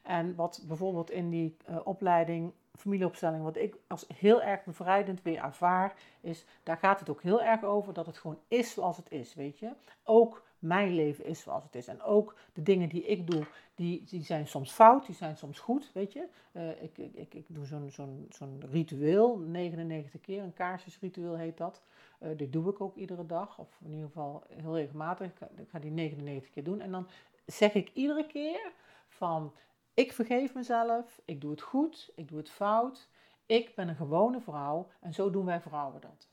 En 0.02 0.36
wat 0.36 0.64
bijvoorbeeld 0.68 1.12
in 1.12 1.30
die 1.30 1.58
uh, 1.70 1.78
opleiding 1.84 2.54
familieopstelling, 2.76 3.44
wat 3.44 3.58
ik 3.58 3.76
als 3.88 4.06
heel 4.16 4.42
erg 4.42 4.64
bevrijdend 4.64 5.22
weer 5.22 5.44
ervaar, 5.44 5.96
is 6.22 6.46
daar 6.64 6.78
gaat 6.78 7.00
het 7.00 7.10
ook 7.10 7.22
heel 7.22 7.42
erg 7.42 7.64
over 7.64 7.94
dat 7.94 8.06
het 8.06 8.18
gewoon 8.18 8.40
is 8.48 8.74
zoals 8.74 8.98
het 8.98 9.12
is, 9.12 9.34
weet 9.34 9.60
je. 9.60 9.72
Ook 10.04 10.44
mijn 10.60 10.96
leven 10.96 11.26
is 11.26 11.42
zoals 11.42 11.64
het 11.64 11.76
is. 11.76 11.88
En 11.88 12.02
ook 12.02 12.36
de 12.54 12.64
dingen 12.64 12.90
die 12.90 13.04
ik 13.04 13.32
doe, 13.32 13.46
die, 13.76 14.04
die 14.04 14.24
zijn 14.24 14.48
soms 14.48 14.72
fout, 14.72 15.06
die 15.06 15.16
zijn 15.16 15.38
soms 15.38 15.60
goed, 15.60 15.92
weet 15.94 16.14
je. 16.14 16.28
Uh, 16.52 16.84
ik, 16.84 16.98
ik, 16.98 17.34
ik 17.34 17.46
doe 17.48 17.66
zo'n 17.66 17.90
zo'n 17.90 18.26
zo'n 18.30 18.64
ritueel, 18.72 19.38
99 19.38 20.22
keer, 20.22 20.44
een 20.44 20.54
kaarsjesritueel 20.54 21.38
heet 21.38 21.58
dat. 21.58 21.82
Uh, 22.20 22.38
dit 22.38 22.54
doe 22.54 22.70
ik 22.70 22.82
ook 22.82 22.96
iedere 22.96 23.26
dag, 23.26 23.58
of 23.58 23.78
in 23.84 23.92
ieder 23.92 24.08
geval 24.08 24.44
heel 24.50 24.76
regelmatig. 24.76 25.28
Ik 25.28 25.50
ik 25.58 25.70
ga 25.70 25.80
die 25.80 25.92
99 25.92 26.52
keer 26.52 26.64
doen. 26.64 26.82
En 26.82 26.92
dan 26.92 27.08
zeg 27.46 27.74
ik 27.74 27.92
iedere 27.94 28.28
keer 28.28 28.72
van 29.08 29.54
ik 30.02 30.14
vergeef 30.14 30.54
mezelf, 30.54 31.22
ik 31.26 31.42
doe 31.42 31.52
het 31.52 31.62
goed, 31.62 32.12
ik 32.16 32.28
doe 32.28 32.38
het 32.38 32.50
fout. 32.50 33.10
Ik 33.46 33.76
ben 33.76 33.88
een 33.88 33.96
gewone 33.96 34.42
vrouw 34.42 34.88
en 35.00 35.14
zo 35.14 35.30
doen 35.30 35.46
wij 35.46 35.62
vrouwen 35.62 36.02
dat. 36.02 36.30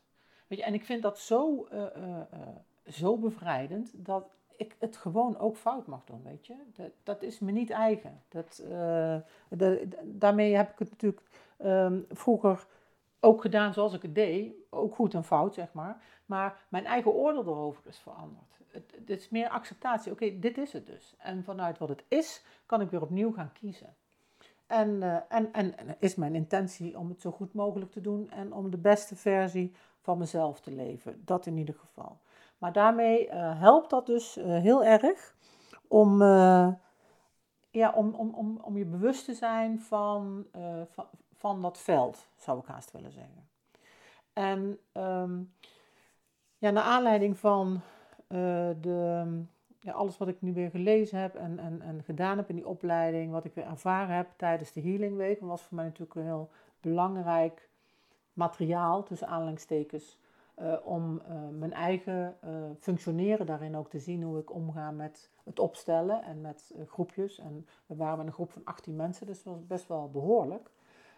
Weet 0.47 0.59
je, 0.59 0.65
en 0.65 0.73
ik 0.73 0.85
vind 0.85 1.01
dat 1.01 1.19
zo, 1.19 1.67
uh, 1.71 1.79
uh, 1.97 2.07
uh, 2.07 2.47
zo 2.85 3.17
bevrijdend 3.17 4.05
dat 4.05 4.29
ik 4.55 4.75
het 4.79 4.97
gewoon 4.97 5.37
ook 5.37 5.57
fout 5.57 5.87
mag 5.87 6.03
doen, 6.03 6.23
weet 6.23 6.47
je. 6.47 6.55
Dat, 6.73 6.91
dat 7.03 7.21
is 7.21 7.39
me 7.39 7.51
niet 7.51 7.69
eigen. 7.69 8.23
Dat, 8.27 8.63
daarmee 10.03 10.55
heb 10.55 10.71
ik 10.71 10.79
het 10.79 10.89
natuurlijk 10.89 11.23
um, 11.63 12.05
vroeger 12.09 12.65
ook 13.19 13.41
gedaan 13.41 13.73
zoals 13.73 13.93
ik 13.93 14.01
het 14.01 14.15
deed. 14.15 14.53
Ook 14.69 14.95
goed 14.95 15.13
en 15.13 15.23
fout, 15.23 15.53
zeg 15.53 15.73
maar. 15.73 16.03
Maar 16.25 16.65
mijn 16.69 16.85
eigen 16.85 17.11
oordeel 17.11 17.43
erover 17.43 17.87
is 17.87 17.97
veranderd 17.97 18.58
het, 18.71 19.09
is 19.09 19.29
meer 19.29 19.49
acceptatie. 19.49 20.11
Oké, 20.11 20.39
dit 20.39 20.57
is 20.57 20.73
het 20.73 20.85
dus. 20.85 21.15
En 21.17 21.43
vanuit 21.43 21.77
wat 21.77 21.89
het 21.89 22.03
is, 22.07 22.43
kan 22.65 22.81
ik 22.81 22.89
weer 22.89 23.01
opnieuw 23.01 23.31
gaan 23.31 23.51
kiezen. 23.53 23.95
En, 24.67 24.89
uh, 24.89 25.13
en, 25.13 25.53
en, 25.53 25.77
en, 25.77 25.95
is 25.99 26.15
mijn 26.15 26.35
intentie 26.35 26.97
om 26.97 27.09
het 27.09 27.21
zo 27.21 27.31
goed 27.31 27.53
mogelijk 27.53 27.91
te 27.91 28.01
doen 28.01 28.31
en 28.31 28.53
om 28.53 28.71
de 28.71 28.77
beste 28.77 29.15
versie 29.15 29.75
van 30.01 30.17
mezelf 30.17 30.59
te 30.59 30.71
leven. 30.71 31.21
Dat 31.25 31.45
in 31.45 31.57
ieder 31.57 31.75
geval. 31.75 32.19
Maar 32.57 32.73
daarmee 32.73 33.27
uh, 33.27 33.59
helpt 33.59 33.89
dat 33.89 34.05
dus 34.05 34.37
uh, 34.37 34.45
heel 34.45 34.83
erg 34.83 35.35
om, 35.87 36.21
ja, 37.71 37.91
om, 37.95 38.13
om, 38.13 38.33
om, 38.33 38.59
om 38.61 38.77
je 38.77 38.85
bewust 38.85 39.25
te 39.25 39.33
zijn 39.33 39.79
van, 39.79 40.45
van, 40.89 41.05
van 41.33 41.61
dat 41.61 41.77
veld, 41.77 42.27
zou 42.35 42.59
ik 42.59 42.65
haast 42.65 42.91
willen 42.91 43.11
zeggen. 43.11 43.47
En 44.33 44.79
um, 44.93 45.53
ja, 46.57 46.69
naar 46.69 46.83
aanleiding 46.83 47.37
van 47.37 47.81
de, 48.81 49.23
ja, 49.79 49.91
alles 49.91 50.17
wat 50.17 50.27
ik 50.27 50.41
nu 50.41 50.53
weer 50.53 50.69
gelezen 50.69 51.19
heb 51.19 51.35
en, 51.35 51.59
en, 51.59 51.81
en 51.81 52.03
gedaan 52.03 52.37
heb 52.37 52.49
in 52.49 52.55
die 52.55 52.67
opleiding, 52.67 53.31
wat 53.31 53.45
ik 53.45 53.53
weer 53.53 53.65
ervaren 53.65 54.15
heb 54.15 54.27
tijdens 54.35 54.71
de 54.71 54.81
Healing 54.81 55.17
Week, 55.17 55.39
was 55.39 55.61
voor 55.61 55.75
mij 55.75 55.85
natuurlijk 55.85 56.15
een 56.15 56.23
heel 56.25 56.49
belangrijk 56.81 57.69
materiaal, 58.33 59.03
tussen 59.03 59.27
aanhalingstekens, 59.27 60.19
uh, 60.61 60.73
om 60.83 61.21
uh, 61.29 61.57
mijn 61.59 61.73
eigen 61.73 62.35
functioneren 62.79 63.45
daarin 63.45 63.75
ook 63.75 63.89
te 63.89 63.99
zien, 63.99 64.23
hoe 64.23 64.39
ik 64.39 64.53
omga 64.53 64.91
met 64.91 65.29
het 65.43 65.59
opstellen 65.59 66.23
en 66.23 66.41
met 66.41 66.73
groepjes. 66.87 67.39
En 67.39 67.67
we 67.85 67.95
waren 67.95 68.17
met 68.17 68.27
een 68.27 68.33
groep 68.33 68.51
van 68.51 68.65
18 68.65 68.95
mensen, 68.95 69.25
dus 69.25 69.43
dat 69.43 69.53
was 69.53 69.67
best 69.67 69.87
wel 69.87 70.09
behoorlijk. 70.11 70.69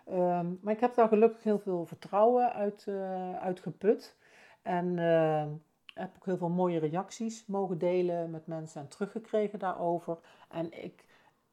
Um, 0.10 0.60
maar 0.62 0.74
ik 0.74 0.80
heb 0.80 0.95
daar 0.95 1.08
gelukkig 1.08 1.43
heel 1.43 1.60
veel 1.60 1.86
vertrouwen 1.86 2.54
uit, 2.54 2.88
uit 3.39 3.60
geput. 3.60 4.15
En 4.62 4.95
heb 5.93 6.15
ook 6.15 6.25
heel 6.25 6.38
veel 6.38 6.49
mooie 6.49 6.80
reacties 6.80 7.45
mogen 7.45 7.77
delen 7.77 8.32
met 8.32 8.47
mensen 8.47 8.82
en 8.82 8.88
teruggekregen 8.88 9.60
daarover. 9.60 10.17
En 10.49 10.84
ik, 10.84 11.06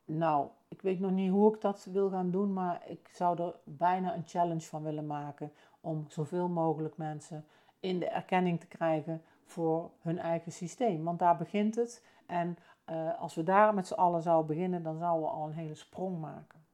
nou, 0.05 0.48
ik 0.68 0.83
weet 0.83 1.01
nog 1.01 1.11
niet 1.11 1.31
hoe 1.31 1.55
ik 1.55 1.61
dat 1.61 1.85
wil 1.85 2.11
gaan 2.11 2.31
doen, 2.31 2.53
maar 2.53 2.83
ik 2.87 3.09
zou 3.12 3.42
er 3.42 3.55
bijna 3.64 4.14
een 4.14 4.27
challenge 4.27 4.66
van 4.66 4.83
willen 4.83 5.07
maken 5.07 5.53
om 5.81 6.05
zoveel 6.09 6.48
mogelijk 6.48 6.96
mensen 6.96 7.46
in 7.81 7.98
de 7.98 8.09
erkenning 8.09 8.61
te 8.61 8.66
krijgen 8.66 9.22
voor 9.44 9.90
hun 10.01 10.18
eigen 10.18 10.53
systeem. 10.53 11.05
Want 11.05 11.18
daar 11.18 11.37
begint 11.37 11.74
het. 11.74 12.05
En 12.27 12.57
uh, 12.90 13.20
als 13.20 13.35
we 13.35 13.42
daar 13.42 13.74
met 13.74 13.87
z'n 13.87 13.94
allen 13.94 14.22
zouden 14.22 14.57
beginnen, 14.57 14.83
dan 14.83 14.98
zouden 14.98 15.29
we 15.29 15.35
al 15.35 15.46
een 15.46 15.53
hele 15.53 15.74
sprong 15.74 16.20
maken. 16.20 16.66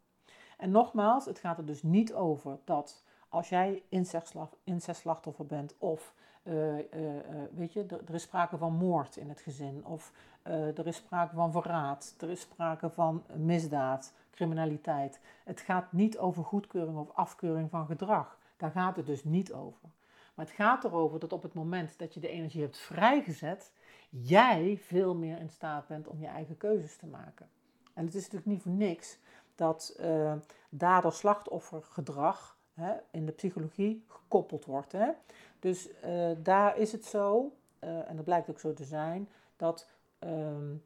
En 0.59 0.71
nogmaals, 0.71 1.25
het 1.25 1.39
gaat 1.39 1.59
er 1.59 1.67
dus 1.67 1.83
niet 1.83 2.15
over 2.15 2.59
dat 2.65 3.05
als 3.29 3.49
jij 3.49 3.83
incestslachtoffer 4.65 5.47
bent 5.47 5.75
of 5.79 6.15
uh, 6.45 6.79
uh, 6.79 6.83
weet 7.55 7.73
je, 7.73 7.87
er, 8.07 8.15
is 8.15 8.23
sprake 8.23 8.57
van 8.57 8.75
moord 8.75 9.17
in 9.17 9.29
het 9.29 9.41
gezin, 9.41 9.85
of 9.85 10.13
er 10.43 10.87
is 10.87 10.97
sprake 10.97 11.35
van 11.35 11.53
verraad, 11.53 12.15
er 12.19 12.31
is 12.31 12.41
sprake 12.41 12.91
van 12.91 13.25
misdaad, 13.35 14.15
criminaliteit. 14.31 15.21
Het 15.45 15.61
gaat 15.61 15.93
niet 15.93 16.19
over 16.19 16.45
goedkeuring 16.45 16.99
of 16.99 17.11
afkeuring 17.15 17.71
van 17.71 17.87
gedrag. 17.87 18.39
Daar 18.57 18.71
gaat 18.71 18.97
het 18.97 19.07
dus 19.07 19.25
niet 19.25 19.53
over. 19.53 19.89
Maar 20.35 20.47
het 20.47 20.55
gaat 20.55 20.85
erover 20.85 21.19
dat 21.19 21.33
op 21.33 21.43
het 21.43 21.55
moment 21.55 21.99
dat 21.99 22.15
je 22.15 22.21
de 22.21 22.29
energie 22.29 22.63
hebt 22.63 22.79
vrijgezet, 22.79 23.73
jij 24.09 24.79
veel 24.83 25.15
meer 25.15 25.39
in 25.39 25.51
staat 25.51 25.87
bent 25.87 26.09
om 26.09 26.21
je 26.21 26.27
eigen 26.27 26.57
keuzes 26.57 26.97
te 26.97 27.07
maken. 27.07 27.49
En 27.95 28.05
het 28.05 28.15
is 28.15 28.23
natuurlijk 28.23 28.51
niet 28.51 28.63
voor 28.63 28.73
niks 28.73 29.19
dat 29.55 29.97
uh, 30.01 30.33
dader-slachtoffer 30.69 31.83
gedrag 31.83 32.57
hè, 32.75 32.95
in 33.11 33.27
de 33.27 33.33
psychologie 33.33 34.05
gekoppeld 34.07 34.65
wordt. 34.65 34.93
Hè. 34.93 35.11
Dus 35.59 35.89
uh, 36.05 36.31
daar 36.39 36.79
is 36.79 36.93
het 36.93 37.05
zo, 37.05 37.53
uh, 37.81 38.09
en 38.09 38.17
dat 38.17 38.25
blijkt 38.25 38.51
ook 38.51 38.61
zo 38.61 38.73
te 38.73 38.85
zijn, 38.85 39.29
dat 39.57 39.89
um, 40.19 40.85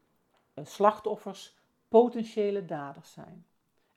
slachtoffers 0.62 1.57
potentiële 1.88 2.64
daders 2.64 3.12
zijn. 3.12 3.46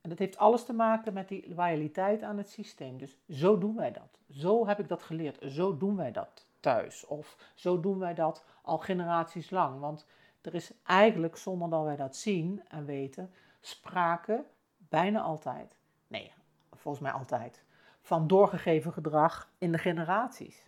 En 0.01 0.09
dat 0.09 0.19
heeft 0.19 0.37
alles 0.37 0.65
te 0.65 0.73
maken 0.73 1.13
met 1.13 1.27
die 1.27 1.55
loyaliteit 1.55 2.21
aan 2.21 2.37
het 2.37 2.49
systeem. 2.49 2.97
Dus 2.97 3.17
zo 3.29 3.57
doen 3.57 3.75
wij 3.75 3.91
dat. 3.91 4.19
Zo 4.29 4.67
heb 4.67 4.79
ik 4.79 4.87
dat 4.87 5.01
geleerd. 5.01 5.51
Zo 5.51 5.77
doen 5.77 5.95
wij 5.95 6.11
dat 6.11 6.45
thuis. 6.59 7.05
Of 7.05 7.51
zo 7.55 7.79
doen 7.79 7.99
wij 7.99 8.13
dat 8.13 8.43
al 8.61 8.77
generaties 8.77 9.49
lang. 9.49 9.79
Want 9.79 10.05
er 10.41 10.55
is 10.55 10.71
eigenlijk, 10.83 11.37
zonder 11.37 11.69
dat 11.69 11.83
wij 11.83 11.95
dat 11.95 12.15
zien 12.15 12.61
en 12.67 12.85
weten, 12.85 13.31
sprake 13.59 14.43
bijna 14.77 15.21
altijd. 15.21 15.75
Nee, 16.07 16.31
volgens 16.71 17.03
mij 17.03 17.11
altijd 17.11 17.63
van 18.01 18.27
doorgegeven 18.27 18.93
gedrag 18.93 19.51
in 19.57 19.71
de 19.71 19.77
generaties. 19.77 20.63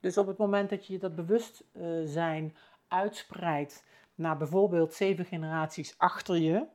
Dus 0.00 0.18
op 0.18 0.26
het 0.26 0.36
moment 0.36 0.70
dat 0.70 0.86
je 0.86 0.98
dat 0.98 1.14
bewustzijn 1.14 2.56
uitspreidt 2.88 3.84
naar 4.14 4.36
bijvoorbeeld 4.36 4.94
zeven 4.94 5.24
generaties 5.24 5.94
achter 5.98 6.36
je, 6.36 6.66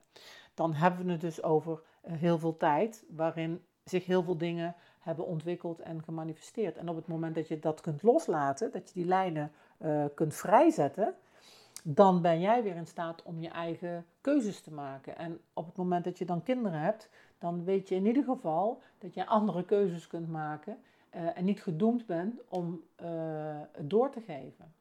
dan 0.53 0.73
hebben 0.73 1.05
we 1.05 1.11
het 1.11 1.21
dus 1.21 1.43
over 1.43 1.81
eh, 2.01 2.13
heel 2.13 2.39
veel 2.39 2.57
tijd 2.57 3.05
waarin 3.09 3.65
zich 3.83 4.05
heel 4.05 4.23
veel 4.23 4.37
dingen 4.37 4.75
hebben 4.99 5.25
ontwikkeld 5.25 5.79
en 5.79 6.03
gemanifesteerd. 6.03 6.77
En 6.77 6.89
op 6.89 6.95
het 6.95 7.07
moment 7.07 7.35
dat 7.35 7.47
je 7.47 7.59
dat 7.59 7.81
kunt 7.81 8.03
loslaten, 8.03 8.71
dat 8.71 8.87
je 8.87 8.93
die 8.93 9.05
lijnen 9.05 9.51
uh, 9.77 10.05
kunt 10.15 10.35
vrijzetten, 10.35 11.15
dan 11.83 12.21
ben 12.21 12.39
jij 12.39 12.63
weer 12.63 12.75
in 12.75 12.87
staat 12.87 13.23
om 13.23 13.39
je 13.39 13.49
eigen 13.49 14.05
keuzes 14.21 14.61
te 14.61 14.71
maken. 14.71 15.17
En 15.17 15.39
op 15.53 15.65
het 15.65 15.75
moment 15.75 16.03
dat 16.03 16.17
je 16.17 16.25
dan 16.25 16.43
kinderen 16.43 16.79
hebt, 16.79 17.09
dan 17.43 17.63
weet 17.63 17.89
je 17.89 17.95
in 17.95 18.05
ieder 18.05 18.23
geval 18.23 18.81
dat 18.97 19.13
je 19.13 19.25
andere 19.25 19.65
keuzes 19.65 20.07
kunt 20.07 20.29
maken 20.29 20.77
uh, 21.15 21.37
en 21.37 21.45
niet 21.45 21.61
gedoemd 21.61 22.05
bent 22.05 22.41
om 22.49 22.81
uh, 23.01 23.07
het 23.71 23.89
door 23.89 24.09
te 24.11 24.21
geven. 24.21 24.73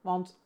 Want 0.00 0.38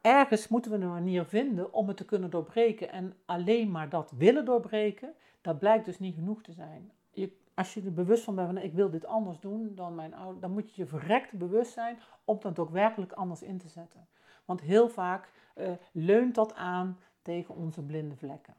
ergens 0.00 0.48
moeten 0.48 0.70
we 0.70 0.76
een 0.76 0.88
manier 0.88 1.24
vinden 1.24 1.72
om 1.72 1.88
het 1.88 1.96
te 1.96 2.04
kunnen 2.04 2.30
doorbreken. 2.30 2.92
En 2.92 3.14
alleen 3.24 3.70
maar 3.70 3.88
dat 3.88 4.10
willen 4.10 4.44
doorbreken, 4.44 5.14
dat 5.40 5.58
blijkt 5.58 5.84
dus 5.84 5.98
niet 5.98 6.14
genoeg 6.14 6.42
te 6.42 6.52
zijn. 6.52 6.92
Je, 7.10 7.36
als 7.54 7.74
je 7.74 7.82
er 7.82 7.92
bewust 7.92 8.24
van 8.24 8.34
bent 8.34 8.46
van 8.46 8.58
ik 8.58 8.72
wil 8.72 8.90
dit 8.90 9.06
anders 9.06 9.40
doen 9.40 9.74
dan 9.74 9.94
mijn 9.94 10.14
ouder, 10.14 10.40
dan 10.40 10.52
moet 10.52 10.74
je 10.74 10.82
je 10.82 10.88
verrekt 10.88 11.32
bewust 11.32 11.72
zijn 11.72 11.98
om 12.24 12.38
dat 12.40 12.58
ook 12.58 12.70
werkelijk 12.70 13.12
anders 13.12 13.42
in 13.42 13.58
te 13.58 13.68
zetten. 13.68 14.06
Want 14.44 14.60
heel 14.60 14.88
vaak 14.88 15.32
uh, 15.56 15.70
leunt 15.92 16.34
dat 16.34 16.54
aan 16.54 16.98
tegen 17.22 17.54
onze 17.54 17.82
blinde 17.82 18.16
vlekken. 18.16 18.54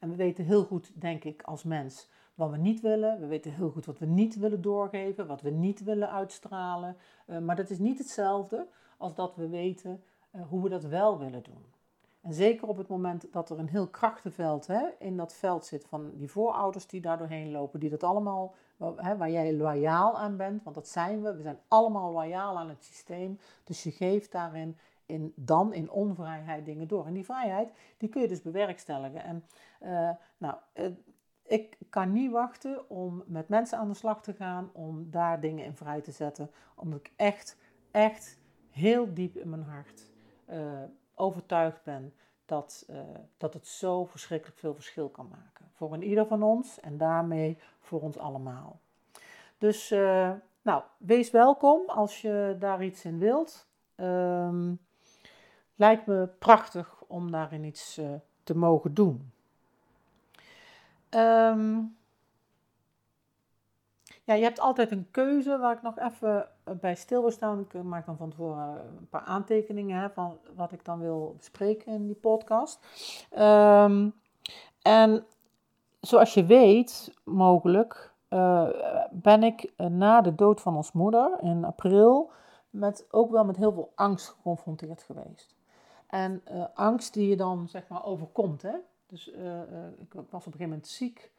En 0.00 0.10
we 0.10 0.16
weten 0.16 0.44
heel 0.44 0.64
goed, 0.64 0.92
denk 0.94 1.24
ik, 1.24 1.42
als 1.42 1.62
mens 1.62 2.08
wat 2.34 2.50
we 2.50 2.56
niet 2.56 2.80
willen. 2.80 3.20
We 3.20 3.26
weten 3.26 3.52
heel 3.52 3.70
goed 3.70 3.86
wat 3.86 3.98
we 3.98 4.06
niet 4.06 4.36
willen 4.36 4.62
doorgeven, 4.62 5.26
wat 5.26 5.40
we 5.40 5.50
niet 5.50 5.84
willen 5.84 6.10
uitstralen. 6.10 6.96
Uh, 7.26 7.38
maar 7.38 7.56
dat 7.56 7.70
is 7.70 7.78
niet 7.78 7.98
hetzelfde 7.98 8.66
als 8.96 9.14
dat 9.14 9.36
we 9.36 9.48
weten 9.48 10.02
uh, 10.32 10.42
hoe 10.48 10.62
we 10.62 10.68
dat 10.68 10.84
wel 10.84 11.18
willen 11.18 11.42
doen. 11.42 11.64
En 12.20 12.34
zeker 12.34 12.68
op 12.68 12.76
het 12.76 12.88
moment 12.88 13.32
dat 13.32 13.50
er 13.50 13.58
een 13.58 13.68
heel 13.68 13.86
krachtenveld 13.86 14.66
hè, 14.66 14.88
in 14.98 15.16
dat 15.16 15.34
veld 15.34 15.64
zit 15.64 15.84
van 15.86 16.10
die 16.14 16.30
voorouders 16.30 16.86
die 16.86 17.00
daar 17.00 17.18
doorheen 17.18 17.50
lopen, 17.50 17.80
die 17.80 17.90
dat 17.90 18.02
allemaal, 18.02 18.54
hè, 18.96 19.16
waar 19.16 19.30
jij 19.30 19.54
loyaal 19.54 20.18
aan 20.18 20.36
bent, 20.36 20.62
want 20.62 20.74
dat 20.74 20.88
zijn 20.88 21.22
we, 21.22 21.36
we 21.36 21.42
zijn 21.42 21.58
allemaal 21.68 22.12
loyaal 22.12 22.58
aan 22.58 22.68
het 22.68 22.84
systeem. 22.84 23.38
Dus 23.64 23.82
je 23.82 23.90
geeft 23.90 24.32
daarin 24.32 24.76
dan 25.34 25.72
in 25.72 25.90
onvrijheid 25.90 26.64
dingen 26.64 26.88
door. 26.88 27.06
En 27.06 27.12
die 27.12 27.24
vrijheid, 27.24 27.72
die 27.96 28.08
kun 28.08 28.20
je 28.20 28.28
dus 28.28 28.42
bewerkstelligen. 28.42 29.22
En 29.22 29.44
uh, 29.82 30.10
nou, 30.38 30.54
uh, 30.74 30.86
ik 31.42 31.78
kan 31.88 32.12
niet 32.12 32.30
wachten 32.30 32.90
om 32.90 33.22
met 33.26 33.48
mensen 33.48 33.78
aan 33.78 33.88
de 33.88 33.94
slag 33.94 34.22
te 34.22 34.32
gaan, 34.32 34.70
om 34.72 35.10
daar 35.10 35.40
dingen 35.40 35.64
in 35.64 35.76
vrij 35.76 36.00
te 36.00 36.10
zetten. 36.10 36.50
Omdat 36.74 36.98
ik 37.00 37.12
echt, 37.16 37.56
echt 37.90 38.38
heel 38.70 39.14
diep 39.14 39.36
in 39.36 39.50
mijn 39.50 39.62
hart 39.64 40.10
uh, 40.50 40.82
overtuigd 41.14 41.84
ben 41.84 42.14
dat, 42.44 42.88
dat 43.36 43.54
het 43.54 43.66
zo 43.66 44.04
verschrikkelijk 44.04 44.58
veel 44.58 44.74
verschil 44.74 45.08
kan 45.08 45.28
maken. 45.28 45.70
Voor 45.72 45.92
een 45.92 46.02
ieder 46.02 46.26
van 46.26 46.42
ons 46.42 46.80
en 46.80 46.96
daarmee 46.96 47.58
voor 47.80 48.00
ons 48.00 48.18
allemaal. 48.18 48.80
Dus 49.58 49.94
nou, 50.62 50.82
wees 50.96 51.30
welkom 51.30 51.88
als 51.88 52.20
je 52.20 52.56
daar 52.58 52.84
iets 52.84 53.04
in 53.04 53.18
wilt. 53.18 53.68
Um, 53.96 54.80
lijkt 55.80 56.06
me 56.06 56.28
prachtig 56.38 57.02
om 57.06 57.30
daarin 57.30 57.64
iets 57.64 58.00
te 58.42 58.56
mogen 58.56 58.94
doen. 58.94 59.32
Um, 61.10 61.96
ja, 64.24 64.34
je 64.34 64.42
hebt 64.42 64.60
altijd 64.60 64.90
een 64.90 65.08
keuze 65.10 65.58
waar 65.58 65.76
ik 65.76 65.82
nog 65.82 65.98
even 65.98 66.48
eh, 66.64 66.74
bij 66.74 66.94
stil 66.94 67.20
wil 67.20 67.30
staan. 67.30 67.60
Ik 67.60 67.82
maak 67.82 68.06
dan 68.06 68.16
van 68.16 68.30
tevoren 68.30 68.86
een 68.98 69.08
paar 69.08 69.24
aantekeningen 69.24 70.00
hè, 70.00 70.10
van 70.10 70.38
wat 70.54 70.72
ik 70.72 70.84
dan 70.84 70.98
wil 70.98 71.34
bespreken 71.36 71.92
in 71.92 72.06
die 72.06 72.14
podcast. 72.14 72.86
Um, 73.38 74.14
en 74.82 75.24
zoals 76.00 76.34
je 76.34 76.44
weet, 76.44 77.14
mogelijk, 77.24 78.12
ben 79.10 79.42
ik 79.42 79.72
na 79.76 80.20
de 80.20 80.34
dood 80.34 80.60
van 80.60 80.76
ons 80.76 80.92
moeder 80.92 81.38
in 81.40 81.64
april 81.64 82.30
met, 82.70 83.06
ook 83.10 83.30
wel 83.30 83.44
met 83.44 83.56
heel 83.56 83.72
veel 83.72 83.92
angst 83.94 84.28
geconfronteerd 84.28 85.02
geweest. 85.02 85.59
En 86.10 86.42
uh, 86.52 86.64
angst 86.74 87.14
die 87.14 87.28
je 87.28 87.36
dan 87.36 87.68
zeg 87.68 87.88
maar 87.88 88.04
overkomt. 88.04 88.62
Hè? 88.62 88.74
Dus 89.06 89.32
uh, 89.32 89.60
ik 89.98 90.12
was 90.12 90.24
op 90.24 90.32
een 90.32 90.40
gegeven 90.40 90.68
moment 90.68 90.88
ziek, 90.88 91.30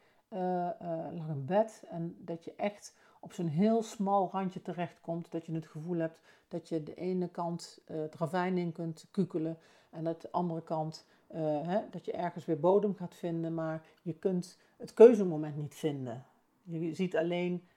lag 1.10 1.28
in 1.28 1.44
bed 1.46 1.84
en 1.90 2.16
dat 2.18 2.44
je 2.44 2.54
echt 2.56 2.94
op 3.20 3.32
zo'n 3.32 3.46
heel 3.46 3.82
smal 3.82 4.28
randje 4.32 4.62
terechtkomt. 4.62 5.30
Dat 5.30 5.46
je 5.46 5.52
het 5.52 5.66
gevoel 5.66 5.98
hebt 5.98 6.18
dat 6.48 6.68
je 6.68 6.82
de 6.82 6.94
ene 6.94 7.28
kant 7.28 7.80
het 7.84 8.14
ravijn 8.14 8.58
in 8.58 8.72
kunt 8.72 9.06
kukelen 9.10 9.58
en 9.90 10.06
aan 10.06 10.14
de 10.18 10.30
andere 10.30 10.62
kant 10.62 11.06
hè, 11.32 11.80
dat 11.90 12.04
je 12.04 12.12
ergens 12.12 12.44
weer 12.44 12.60
bodem 12.60 12.94
gaat 12.94 13.14
vinden, 13.14 13.54
maar 13.54 13.84
je 14.02 14.12
kunt 14.12 14.58
het 14.76 14.94
keuzemoment 14.94 15.56
niet 15.56 15.74
vinden. 15.74 16.24
Je 16.62 16.94
ziet 16.94 17.16
alleen, 17.16 17.68